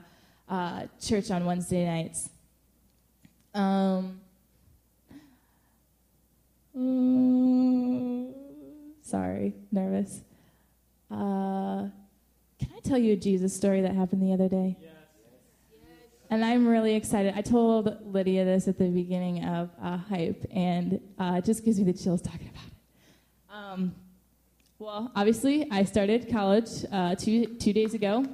[0.49, 2.29] uh, church on Wednesday nights.
[3.53, 4.21] Um,
[6.77, 8.31] Mm,
[9.01, 10.21] sorry, nervous.
[11.09, 11.89] Uh,
[12.59, 14.77] can I tell you a Jesus story that happened the other day?
[14.79, 14.90] Yes.
[16.31, 17.33] And I'm really excited.
[17.35, 21.77] I told Lydia this at the beginning of uh, Hype, and uh, it just gives
[21.77, 23.53] me the chills talking about it.
[23.53, 23.95] Um,
[24.79, 28.25] well, obviously, I started college uh, two, two days ago,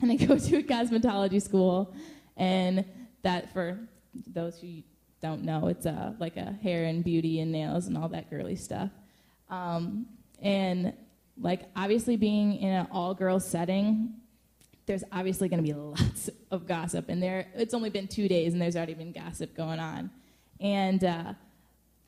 [0.00, 1.94] and I go to a cosmetology school,
[2.38, 2.86] and
[3.20, 3.78] that, for
[4.26, 4.82] those who
[5.20, 8.56] don't know, it's uh, like a hair and beauty and nails and all that girly
[8.56, 8.88] stuff.
[9.50, 10.06] Um,
[10.40, 10.94] and
[11.38, 14.14] like obviously being in an all girls setting,
[14.90, 17.08] there's obviously going to be lots of gossip.
[17.08, 20.10] And there, it's only been two days and there's already been gossip going on.
[20.58, 21.34] And uh,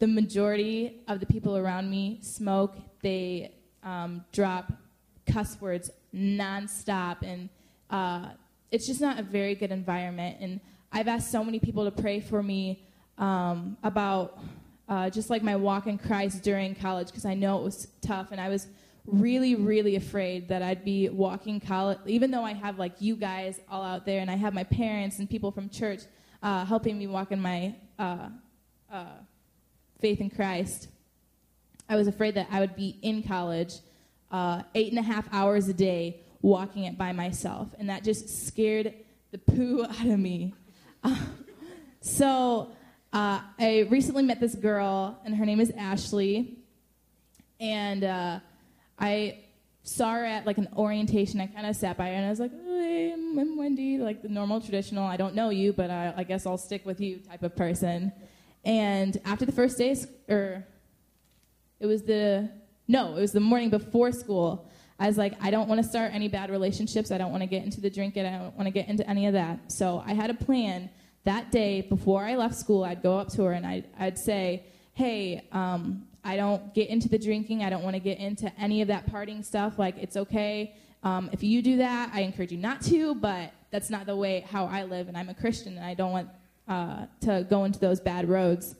[0.01, 2.75] the majority of the people around me smoke.
[3.01, 4.73] They um, drop
[5.33, 7.49] cuss words nonstop, and
[7.89, 8.31] uh,
[8.73, 10.39] it's just not a very good environment.
[10.41, 12.83] And I've asked so many people to pray for me
[13.17, 14.41] um, about
[14.89, 18.33] uh, just like my walk in Christ during college because I know it was tough
[18.33, 18.67] and I was
[19.07, 23.61] really, really afraid that I'd be walking college, even though I have like you guys
[23.69, 26.03] all out there and I have my parents and people from church
[26.43, 28.29] uh, helping me walk in my uh,
[28.91, 29.05] uh
[30.01, 30.89] faith in Christ.
[31.89, 33.75] I was afraid that I would be in college
[34.31, 38.47] uh, eight and a half hours a day walking it by myself, and that just
[38.47, 38.95] scared
[39.31, 40.55] the poo out of me.
[42.01, 42.73] so
[43.13, 46.59] uh, I recently met this girl, and her name is Ashley.
[47.61, 48.41] And uh,
[48.99, 49.41] I
[49.83, 51.41] saw her at like an orientation.
[51.41, 54.29] I kind of sat by her, and I was like, hey, I'm Wendy, like the
[54.29, 57.43] normal traditional, I don't know you, but I, I guess I'll stick with you type
[57.43, 58.13] of person.
[58.65, 59.97] And after the first day,
[60.29, 60.65] or
[61.81, 62.51] it was the
[62.89, 64.69] no, it was the morning before school.
[64.99, 67.11] I was like, I don't want to start any bad relationships.
[67.11, 68.27] I don't want to get into the drinking.
[68.27, 69.73] I don't want to get into any of that.
[69.73, 70.91] So I had a plan
[71.25, 72.85] that day before I left school.
[72.85, 77.09] I'd go up to her and I'd, I'd say, Hey, um, I don't get into
[77.09, 77.65] the drinking.
[77.65, 79.79] I don't want to get into any of that partying stuff.
[79.79, 80.75] Like, it's okay.
[81.03, 84.45] Um, if you do that, I encourage you not to, but that's not the way
[84.49, 86.29] how I live, and I'm a Christian, and I don't want
[86.69, 88.77] uh, to go into those bad roads.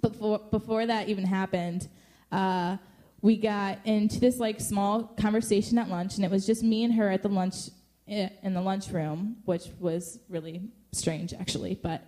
[0.00, 1.88] But before, before that even happened,
[2.30, 2.76] uh,
[3.22, 6.94] we got into this like small conversation at lunch, and it was just me and
[6.94, 7.70] her at the lunch
[8.06, 11.74] eh, in the lunchroom, which was really strange actually.
[11.74, 12.06] But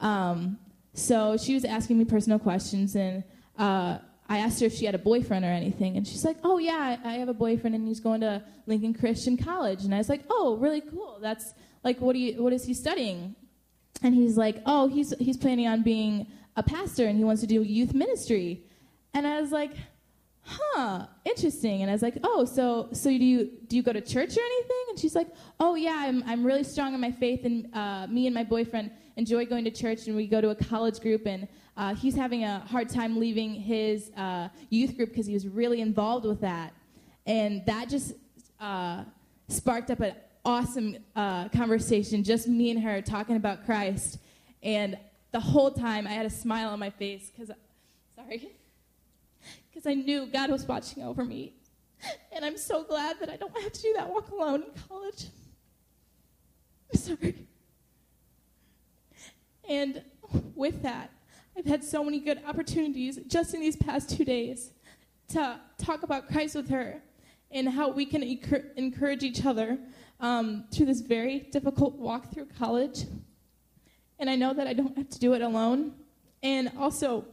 [0.00, 0.58] um,
[0.94, 3.22] so she was asking me personal questions, and
[3.58, 6.58] uh, I asked her if she had a boyfriend or anything, and she's like, "Oh
[6.58, 10.08] yeah, I have a boyfriend, and he's going to Lincoln Christian College." And I was
[10.08, 11.18] like, "Oh, really cool.
[11.20, 13.34] That's like, what do you, what is he studying?"
[14.02, 17.46] And he's like, "Oh, he's he's planning on being a pastor, and he wants to
[17.46, 18.64] do youth ministry."
[19.14, 19.72] And I was like,
[20.44, 21.82] huh, interesting.
[21.82, 24.40] And I was like, oh, so so do you do you go to church or
[24.40, 24.84] anything?
[24.90, 25.28] And she's like,
[25.60, 28.90] oh yeah, I'm I'm really strong in my faith, and uh, me and my boyfriend
[29.16, 32.44] enjoy going to church, and we go to a college group, and uh, he's having
[32.44, 36.72] a hard time leaving his uh, youth group because he was really involved with that,
[37.26, 38.14] and that just
[38.60, 39.04] uh,
[39.48, 44.18] sparked up an awesome uh, conversation, just me and her talking about Christ,
[44.62, 44.98] and
[45.32, 47.50] the whole time I had a smile on my face because,
[48.14, 48.50] sorry
[49.70, 51.54] because I knew God was watching over me.
[52.32, 55.26] And I'm so glad that I don't have to do that walk alone in college.
[56.92, 57.46] I'm sorry.
[59.68, 60.02] And
[60.54, 61.10] with that,
[61.56, 64.72] I've had so many good opportunities just in these past two days
[65.28, 67.02] to talk about Christ with her
[67.50, 68.22] and how we can
[68.76, 69.78] encourage each other
[70.20, 73.04] um, through this very difficult walk through college.
[74.18, 75.92] And I know that I don't have to do it alone.
[76.42, 77.26] And also,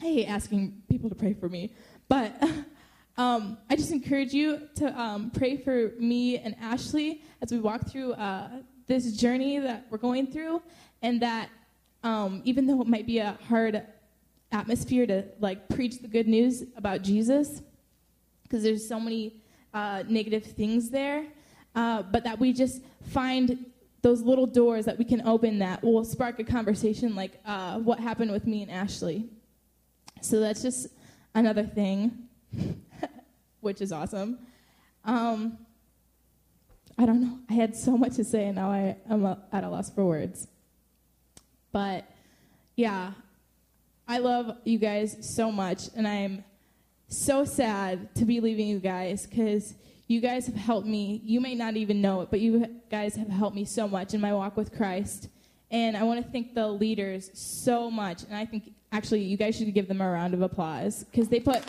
[0.00, 1.72] I hate asking people to pray for me,
[2.08, 2.34] but
[3.16, 7.88] um, I just encourage you to um, pray for me and Ashley as we walk
[7.88, 8.48] through uh,
[8.86, 10.60] this journey that we're going through,
[11.00, 11.48] and that
[12.04, 13.82] um, even though it might be a hard
[14.52, 17.62] atmosphere to like preach the good news about Jesus,
[18.42, 21.26] because there's so many uh, negative things there,
[21.74, 23.66] uh, but that we just find
[24.02, 27.98] those little doors that we can open that will spark a conversation like uh, what
[27.98, 29.30] happened with me and Ashley.
[30.20, 30.88] So that's just
[31.34, 32.28] another thing,
[33.60, 34.38] which is awesome.
[35.06, 35.58] Um,
[36.98, 37.38] I don't know.
[37.48, 40.48] I had so much to say, and now I am at a loss for words.
[41.74, 42.08] But
[42.76, 43.10] yeah,
[44.06, 46.44] I love you guys so much, and I'm
[47.08, 49.74] so sad to be leaving you guys because
[50.06, 51.20] you guys have helped me.
[51.24, 54.20] You may not even know it, but you guys have helped me so much in
[54.20, 55.26] my walk with Christ.
[55.68, 58.22] And I want to thank the leaders so much.
[58.22, 61.40] And I think actually you guys should give them a round of applause because they
[61.40, 61.68] put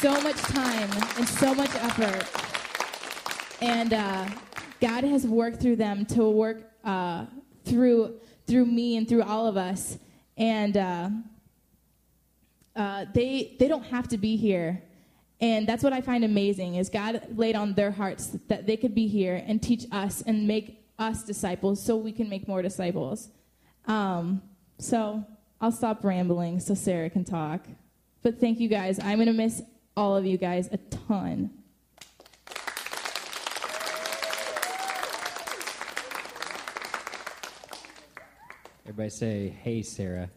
[0.00, 0.88] so much time
[1.18, 2.24] and so much effort.
[3.60, 4.26] And uh,
[4.80, 7.26] God has worked through them to work uh,
[7.66, 9.98] through through me and through all of us.
[10.36, 11.10] And uh,
[12.74, 14.82] uh they they don't have to be here.
[15.40, 18.94] And that's what I find amazing is God laid on their hearts that they could
[18.94, 23.28] be here and teach us and make us disciples so we can make more disciples.
[23.86, 24.42] Um,
[24.78, 25.24] so
[25.60, 27.66] I'll stop rambling so Sarah can talk.
[28.22, 28.98] But thank you guys.
[28.98, 29.62] I'm to miss
[29.96, 31.50] all of you guys a ton.
[38.98, 40.28] Everybody say, hey, Sarah.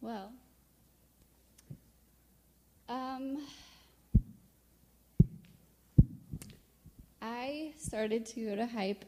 [0.00, 0.32] Well,
[2.88, 3.46] um,
[7.20, 9.04] I started to go to Hype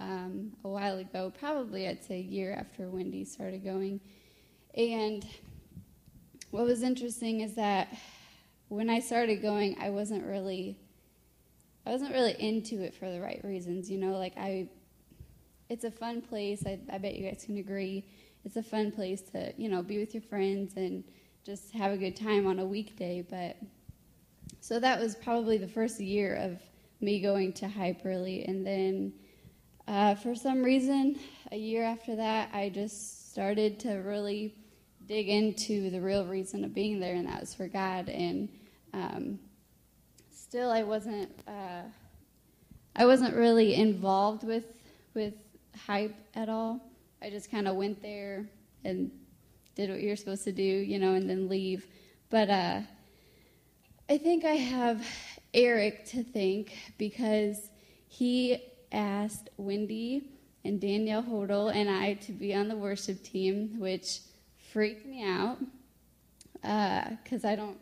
[0.00, 4.00] um, a while ago, probably I'd say a year after Wendy started going.
[4.76, 5.24] And
[6.50, 7.88] what was interesting is that
[8.68, 10.76] when I started going, I wasn't really,
[11.86, 13.90] I wasn't really into it for the right reasons.
[13.90, 14.68] You know, like I,
[15.68, 16.64] it's a fun place.
[16.66, 18.04] I, I bet you guys can agree
[18.44, 21.02] it's a fun place to you know be with your friends and
[21.44, 23.24] just have a good time on a weekday.
[23.28, 23.56] But
[24.60, 26.60] so that was probably the first year of
[27.00, 29.12] me going to Hyperly, and then
[29.86, 31.18] uh, for some reason,
[31.52, 34.54] a year after that, I just started to really
[35.06, 38.08] dig into the real reason of being there, and that was for God.
[38.08, 38.48] And
[38.92, 39.38] um,
[40.30, 41.30] still, I wasn't.
[41.46, 41.82] Uh,
[42.96, 44.64] I wasn't really involved with
[45.14, 45.34] with
[45.76, 46.80] hype at all.
[47.20, 48.46] I just kind of went there
[48.84, 49.10] and
[49.74, 51.86] did what you're supposed to do, you know, and then leave.
[52.30, 52.80] But uh,
[54.08, 55.06] I think I have
[55.52, 57.70] Eric to thank because
[58.08, 58.58] he
[58.94, 60.30] asked Wendy
[60.64, 64.20] and Danielle Hodel and I to be on the worship team, which
[64.72, 65.58] freaked me out
[66.62, 67.78] because uh, I don't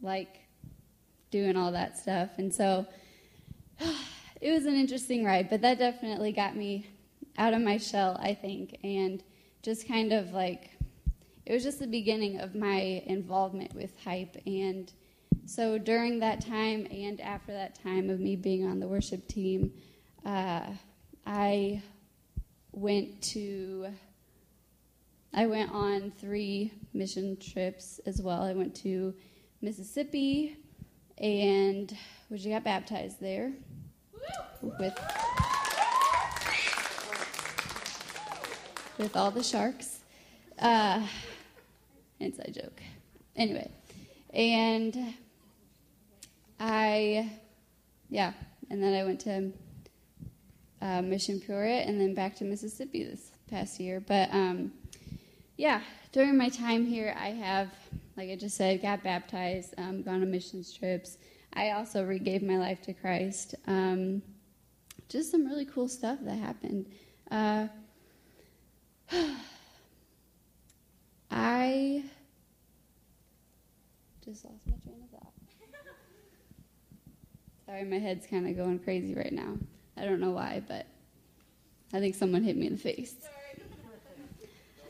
[0.00, 0.38] like
[1.30, 2.30] doing all that stuff.
[2.38, 2.86] And so
[4.40, 6.86] it was an interesting ride, but that definitely got me
[7.38, 9.22] out of my shell, I think, and
[9.62, 10.70] just kind of like
[11.44, 14.92] it was just the beginning of my involvement with hype and
[15.44, 19.72] so during that time and after that time of me being on the worship team
[20.24, 20.66] uh,
[21.26, 21.82] i
[22.72, 23.86] went to
[25.34, 29.14] i went on three mission trips as well i went to
[29.60, 30.56] mississippi
[31.18, 31.96] and
[32.28, 33.52] which got baptized there
[34.62, 34.98] with
[38.98, 40.00] with all the sharks
[40.58, 41.04] uh,
[42.20, 42.80] inside joke.
[43.36, 43.70] Anyway,
[44.32, 45.14] and
[46.60, 47.30] I,
[48.08, 48.32] yeah,
[48.70, 49.52] and then I went to
[50.82, 54.00] uh, Mission Peoria and then back to Mississippi this past year.
[54.00, 54.72] But um,
[55.56, 55.80] yeah,
[56.10, 57.68] during my time here, I have,
[58.16, 61.18] like I just said, got baptized, um, gone on missions trips.
[61.54, 63.54] I also regave my life to Christ.
[63.66, 64.22] Um,
[65.08, 66.86] just some really cool stuff that happened.
[67.30, 67.68] Uh,
[71.30, 72.02] I
[74.24, 75.32] just lost my train of thought.
[77.66, 79.56] Sorry, my head's kind of going crazy right now.
[79.96, 80.86] I don't know why, but
[81.92, 83.14] I think someone hit me in the face.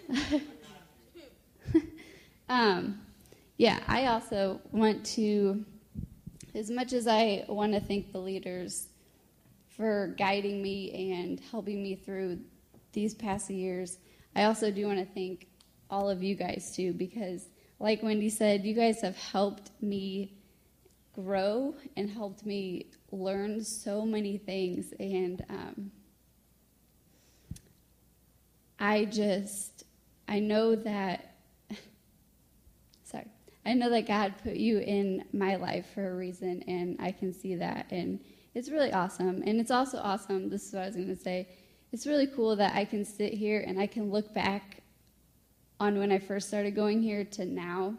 [2.49, 3.01] um,
[3.57, 5.65] yeah, I also want to,
[6.55, 8.89] as much as I want to thank the leaders
[9.77, 12.39] for guiding me and helping me through
[12.93, 13.99] these past years,
[14.37, 15.49] I also do want to thank
[15.91, 17.47] all of you guys too, because
[17.81, 20.33] like Wendy said, you guys have helped me
[21.15, 24.93] grow and helped me learn so many things.
[24.99, 25.91] And um,
[28.79, 29.85] I just,
[30.29, 31.37] I know that,
[33.05, 33.27] sorry,
[33.65, 37.33] I know that God put you in my life for a reason, and I can
[37.33, 37.87] see that.
[37.91, 38.21] And
[38.55, 39.43] it's really awesome.
[39.47, 41.49] And it's also awesome, this is what I was going to say.
[41.93, 44.83] It's really cool that I can sit here and I can look back
[45.79, 47.95] on when I first started going here to now.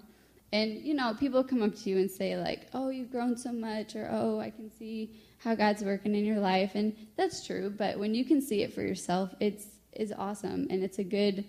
[0.53, 3.51] And, you know, people come up to you and say, like, oh, you've grown so
[3.51, 6.75] much, or oh, I can see how God's working in your life.
[6.75, 10.67] And that's true, but when you can see it for yourself, it's, it's awesome.
[10.69, 11.43] And it's a good,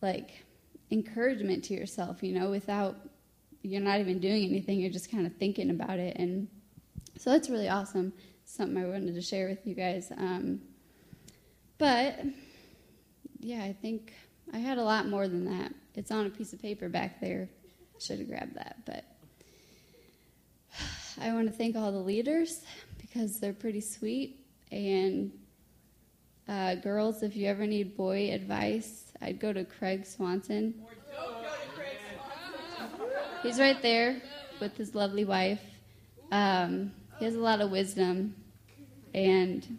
[0.00, 0.42] like,
[0.90, 2.96] encouragement to yourself, you know, without,
[3.60, 6.16] you're not even doing anything, you're just kind of thinking about it.
[6.16, 6.48] And
[7.18, 8.10] so that's really awesome.
[8.46, 10.10] Something I wanted to share with you guys.
[10.16, 10.62] Um,
[11.76, 12.18] but,
[13.38, 14.14] yeah, I think
[14.50, 15.74] I had a lot more than that.
[15.94, 17.50] It's on a piece of paper back there.
[18.00, 19.04] Should have grabbed that, but
[21.20, 22.62] I want to thank all the leaders
[22.98, 24.42] because they're pretty sweet.
[24.72, 25.30] And
[26.48, 30.74] uh, girls, if you ever need boy advice, I'd go to Craig Swanson.
[33.42, 34.22] He's right there
[34.60, 35.60] with his lovely wife.
[36.32, 38.34] Um, he has a lot of wisdom,
[39.12, 39.78] and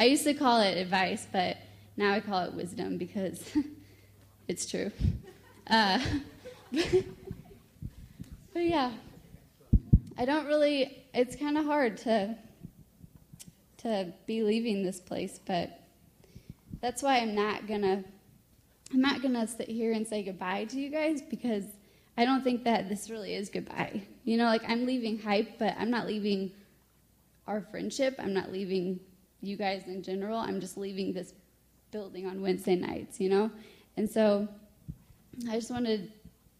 [0.00, 1.58] I used to call it advice, but
[1.98, 3.52] now I call it wisdom because
[4.48, 4.90] it's true.
[5.66, 6.00] Uh,
[8.52, 8.92] but yeah,
[10.16, 11.04] I don't really.
[11.14, 12.36] It's kind of hard to
[13.78, 15.80] to be leaving this place, but
[16.80, 18.04] that's why I'm not gonna.
[18.92, 21.64] I'm not gonna sit here and say goodbye to you guys because
[22.16, 24.02] I don't think that this really is goodbye.
[24.24, 26.52] You know, like I'm leaving hype, but I'm not leaving
[27.46, 28.16] our friendship.
[28.18, 29.00] I'm not leaving
[29.40, 30.38] you guys in general.
[30.38, 31.32] I'm just leaving this
[31.90, 33.50] building on Wednesday nights, you know?
[33.96, 34.48] And so
[35.48, 36.12] I just wanted,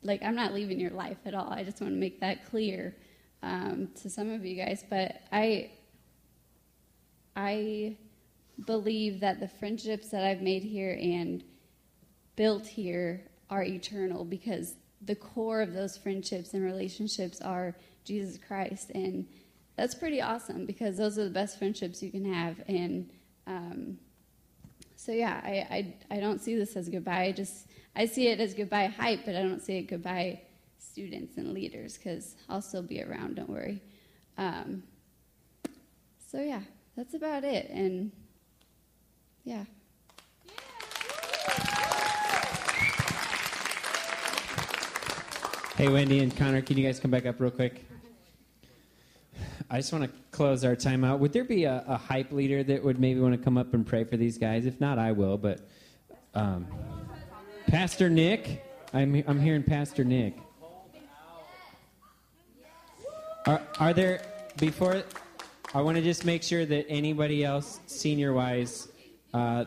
[0.03, 1.51] like, I'm not leaving your life at all.
[1.51, 2.97] I just want to make that clear
[3.43, 4.85] um, to some of you guys.
[4.89, 5.71] But I,
[7.37, 7.97] I
[8.67, 11.45] believe that the friendships that I've made here and
[12.37, 17.75] built here are eternal because the core of those friendships and relationships are
[18.05, 18.91] Jesus Christ.
[18.91, 19.27] And
[19.77, 22.63] that's pretty awesome because those are the best friendships you can have.
[22.67, 23.11] And
[23.47, 23.99] um,
[25.09, 27.23] so yeah, I, I, I don't see this as goodbye.
[27.23, 30.43] I just I see it as goodbye hype, but I don't see it goodbye
[30.79, 33.37] students and leaders because I'll still be around.
[33.37, 33.81] Don't worry.
[34.37, 34.83] Um,
[36.31, 36.61] so yeah,
[36.95, 37.71] that's about it.
[37.71, 38.13] And
[39.45, 39.65] yeah.
[45.79, 47.83] Hey, Wendy and Connor, can you guys come back up real quick?
[49.71, 51.21] I just want to close our time out.
[51.21, 53.87] Would there be a, a, hype leader that would maybe want to come up and
[53.87, 54.65] pray for these guys?
[54.65, 55.37] If not, I will.
[55.37, 55.61] But
[56.35, 56.67] um,
[57.67, 58.65] Pastor Nick,
[58.95, 60.39] I'm, I'm hearing Pastor Nick.
[63.45, 64.23] Are, are there,
[64.57, 65.03] before,
[65.75, 68.89] I want to just make sure that anybody else, senior wise,
[69.35, 69.67] uh,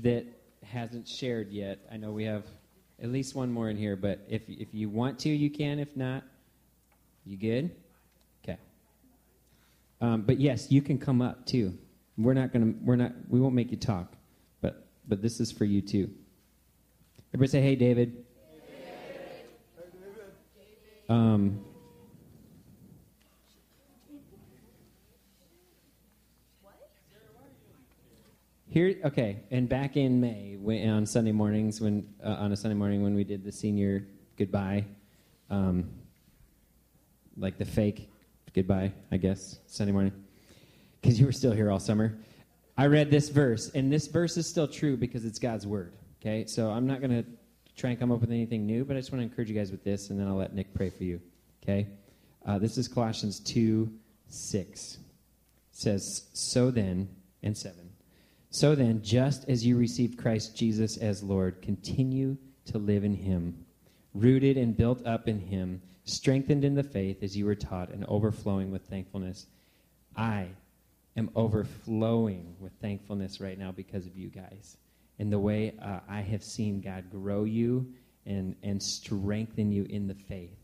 [0.00, 0.24] that
[0.62, 2.44] hasn't shared yet, I know we have
[3.02, 5.78] at least one more in here, but if, if you want to, you can.
[5.78, 6.24] If not,
[7.26, 7.70] you good?
[10.04, 11.72] Um, but yes, you can come up too.
[12.18, 14.12] We're not gonna, we're not, we won't make you talk,
[14.60, 16.10] but, but this is for you too.
[17.32, 18.24] Everybody say, hey, David.
[21.08, 21.64] Um,
[28.68, 32.76] here, okay, and back in May, when, on Sunday mornings, when uh, on a Sunday
[32.76, 34.84] morning when we did the senior goodbye,
[35.48, 35.88] um,
[37.38, 38.10] like the fake
[38.54, 40.12] goodbye, I guess, Sunday morning,
[41.00, 42.16] because you were still here all summer.
[42.78, 45.92] I read this verse, and this verse is still true because it's God's word.
[46.22, 47.24] Okay, so I'm not going to
[47.76, 49.70] try and come up with anything new, but I just want to encourage you guys
[49.70, 51.20] with this, and then I'll let Nick pray for you.
[51.62, 51.88] Okay?
[52.46, 53.90] Uh, this is Colossians 2
[54.28, 54.94] 6.
[54.94, 54.98] It
[55.72, 57.08] says, So then,
[57.42, 57.90] and 7.
[58.50, 62.36] So then, just as you received Christ Jesus as Lord, continue
[62.66, 63.64] to live in him,
[64.14, 68.04] rooted and built up in him, strengthened in the faith as you were taught, and
[68.06, 69.46] overflowing with thankfulness.
[70.16, 70.48] I
[71.16, 74.76] am overflowing with thankfulness right now because of you guys
[75.18, 77.86] and the way uh, I have seen God grow you
[78.26, 80.58] and, and strengthen you in the faith.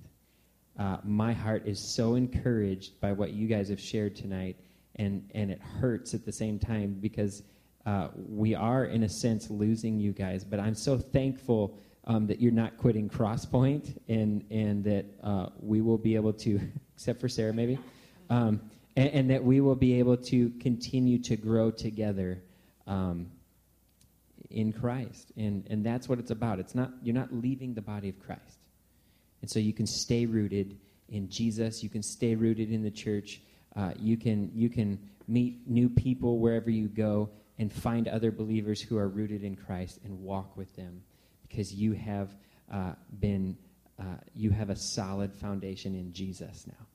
[0.79, 4.57] Uh, my heart is so encouraged by what you guys have shared tonight,
[4.97, 7.43] and, and it hurts at the same time because
[7.87, 10.43] uh, we are, in a sense, losing you guys.
[10.45, 11.79] But I'm so thankful
[12.11, 16.61] um, that you're not quitting Crosspoint and, and that uh, we will be able to,
[16.97, 17.79] except for Sarah maybe,
[18.31, 18.61] um,
[18.97, 22.43] and, and, that we will be able to continue to grow together.
[22.87, 23.29] Um,
[24.51, 25.31] in Christ.
[25.37, 26.59] And, and that's what it's about.
[26.59, 28.59] It's not, you're not leaving the body of Christ.
[29.43, 30.77] And so you can stay rooted
[31.09, 31.85] in Jesus.
[31.85, 33.41] You can stay rooted in the church.
[33.77, 34.99] Uh, you, can, you can
[35.29, 37.31] meet new people wherever you go
[37.61, 41.03] and find other believers who are rooted in Christ and walk with them
[41.51, 42.31] because you have
[42.73, 43.57] uh, been,
[43.99, 46.87] uh, you have a solid foundation in Jesus now.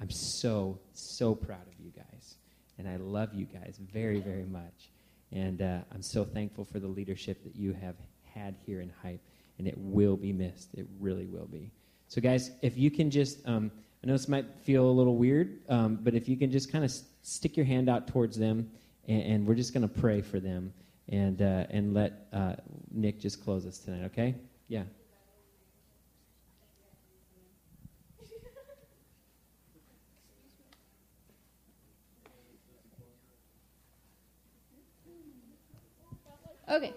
[0.00, 2.34] I'm so, so proud of you guys.
[2.78, 4.90] And I love you guys very, very much.
[5.32, 9.22] And uh, I'm so thankful for the leadership that you have had here in Hype,
[9.58, 10.74] and it will be missed.
[10.74, 11.70] It really will be.
[12.08, 13.70] So, guys, if you can just, um,
[14.02, 16.84] I know this might feel a little weird, um, but if you can just kind
[16.84, 18.70] of stick your hand out towards them,
[19.08, 20.72] and, and we're just going to pray for them,
[21.08, 22.54] and uh, and let uh,
[22.90, 24.04] Nick just close us tonight.
[24.06, 24.34] Okay?
[24.68, 24.84] Yeah.
[36.68, 36.92] Okay.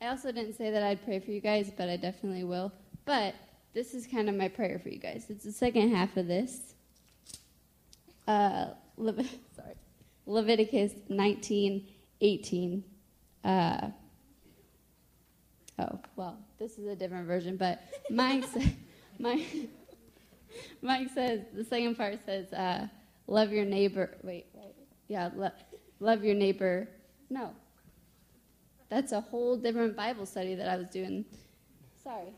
[0.00, 2.72] I also didn't say that I'd pray for you guys, but I definitely will.
[3.04, 3.34] But
[3.74, 5.26] this is kind of my prayer for you guys.
[5.28, 6.74] It's the second half of this.
[8.26, 8.68] Uh,
[8.98, 9.74] sorry.
[10.26, 11.86] Leviticus 19,
[12.20, 12.82] 18.
[13.44, 13.88] Uh,
[15.78, 18.60] oh, well, this is a different version, but Mike, sa-
[19.18, 19.46] Mike,
[20.82, 22.88] Mike says, the second part says, uh,
[23.26, 24.16] love your neighbor.
[24.22, 24.74] Wait, wait.
[25.08, 25.50] Yeah, lo-
[26.00, 26.88] love your neighbor.
[27.30, 27.52] No,
[28.88, 31.24] that's a whole different Bible study that I was doing.
[32.02, 32.32] Sorry.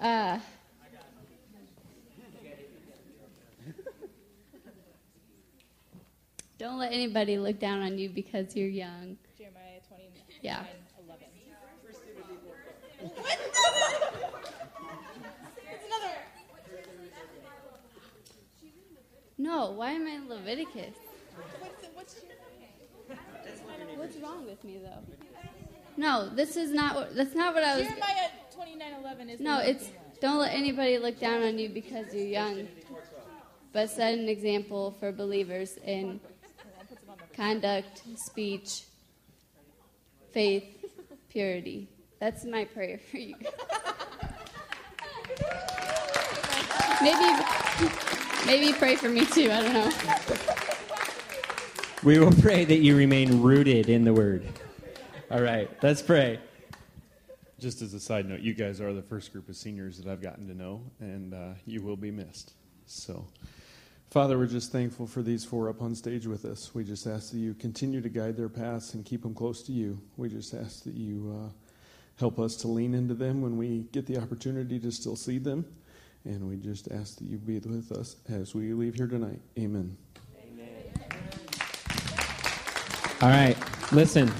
[0.00, 0.38] Uh,
[6.64, 9.18] don't let anybody look down on you because you're young.
[9.36, 10.64] Jeremiah 29, yeah.
[11.06, 11.26] 11.
[19.36, 20.94] No, why am I in Leviticus?
[23.96, 25.02] What's wrong with me though?
[25.98, 27.14] No, this is not what.
[27.14, 27.86] That's not what I was.
[27.86, 29.38] Jeremiah twenty nine eleven is.
[29.38, 29.90] No, it's
[30.20, 32.68] don't let anybody look down on you because you're young,
[33.72, 36.20] but set an example for believers in
[37.34, 38.84] conduct, speech,
[40.32, 40.64] faith,
[41.28, 41.88] purity.
[42.20, 43.34] That's my prayer for you.
[47.02, 47.42] maybe,
[48.46, 49.50] maybe pray for me too.
[49.50, 49.90] I don't know.
[52.02, 54.46] We will pray that you remain rooted in the Word.
[55.30, 56.38] All right, let's pray.
[57.58, 60.20] Just as a side note, you guys are the first group of seniors that I've
[60.20, 62.52] gotten to know, and uh, you will be missed.
[62.84, 63.26] So,
[64.14, 66.72] Father, we're just thankful for these four up on stage with us.
[66.72, 69.72] We just ask that you continue to guide their paths and keep them close to
[69.72, 70.00] you.
[70.16, 71.50] We just ask that you uh,
[72.20, 75.64] help us to lean into them when we get the opportunity to still see them.
[76.24, 79.40] And we just ask that you be with us as we leave here tonight.
[79.58, 79.96] Amen.
[80.46, 80.92] Amen.
[83.20, 83.56] All right,
[83.90, 84.32] listen.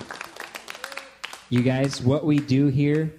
[1.50, 3.12] You guys, what we do here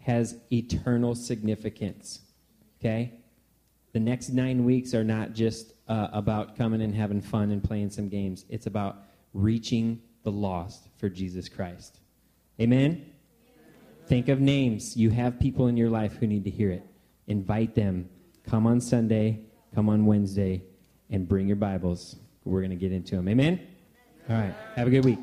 [0.00, 2.22] has eternal significance.
[2.80, 3.12] Okay?
[3.94, 7.90] The next nine weeks are not just uh, about coming and having fun and playing
[7.90, 12.00] some games, it's about reaching the lost for Jesus Christ.
[12.60, 13.06] Amen?
[14.08, 14.96] Think of names.
[14.96, 16.84] You have people in your life who need to hear it.
[17.28, 18.08] Invite them.
[18.42, 19.44] Come on Sunday,
[19.76, 20.64] come on Wednesday,
[21.10, 22.16] and bring your Bibles.
[22.42, 23.28] We're going to get into them.
[23.28, 23.60] Amen?
[24.28, 24.54] All right.
[24.74, 25.20] Have a good week.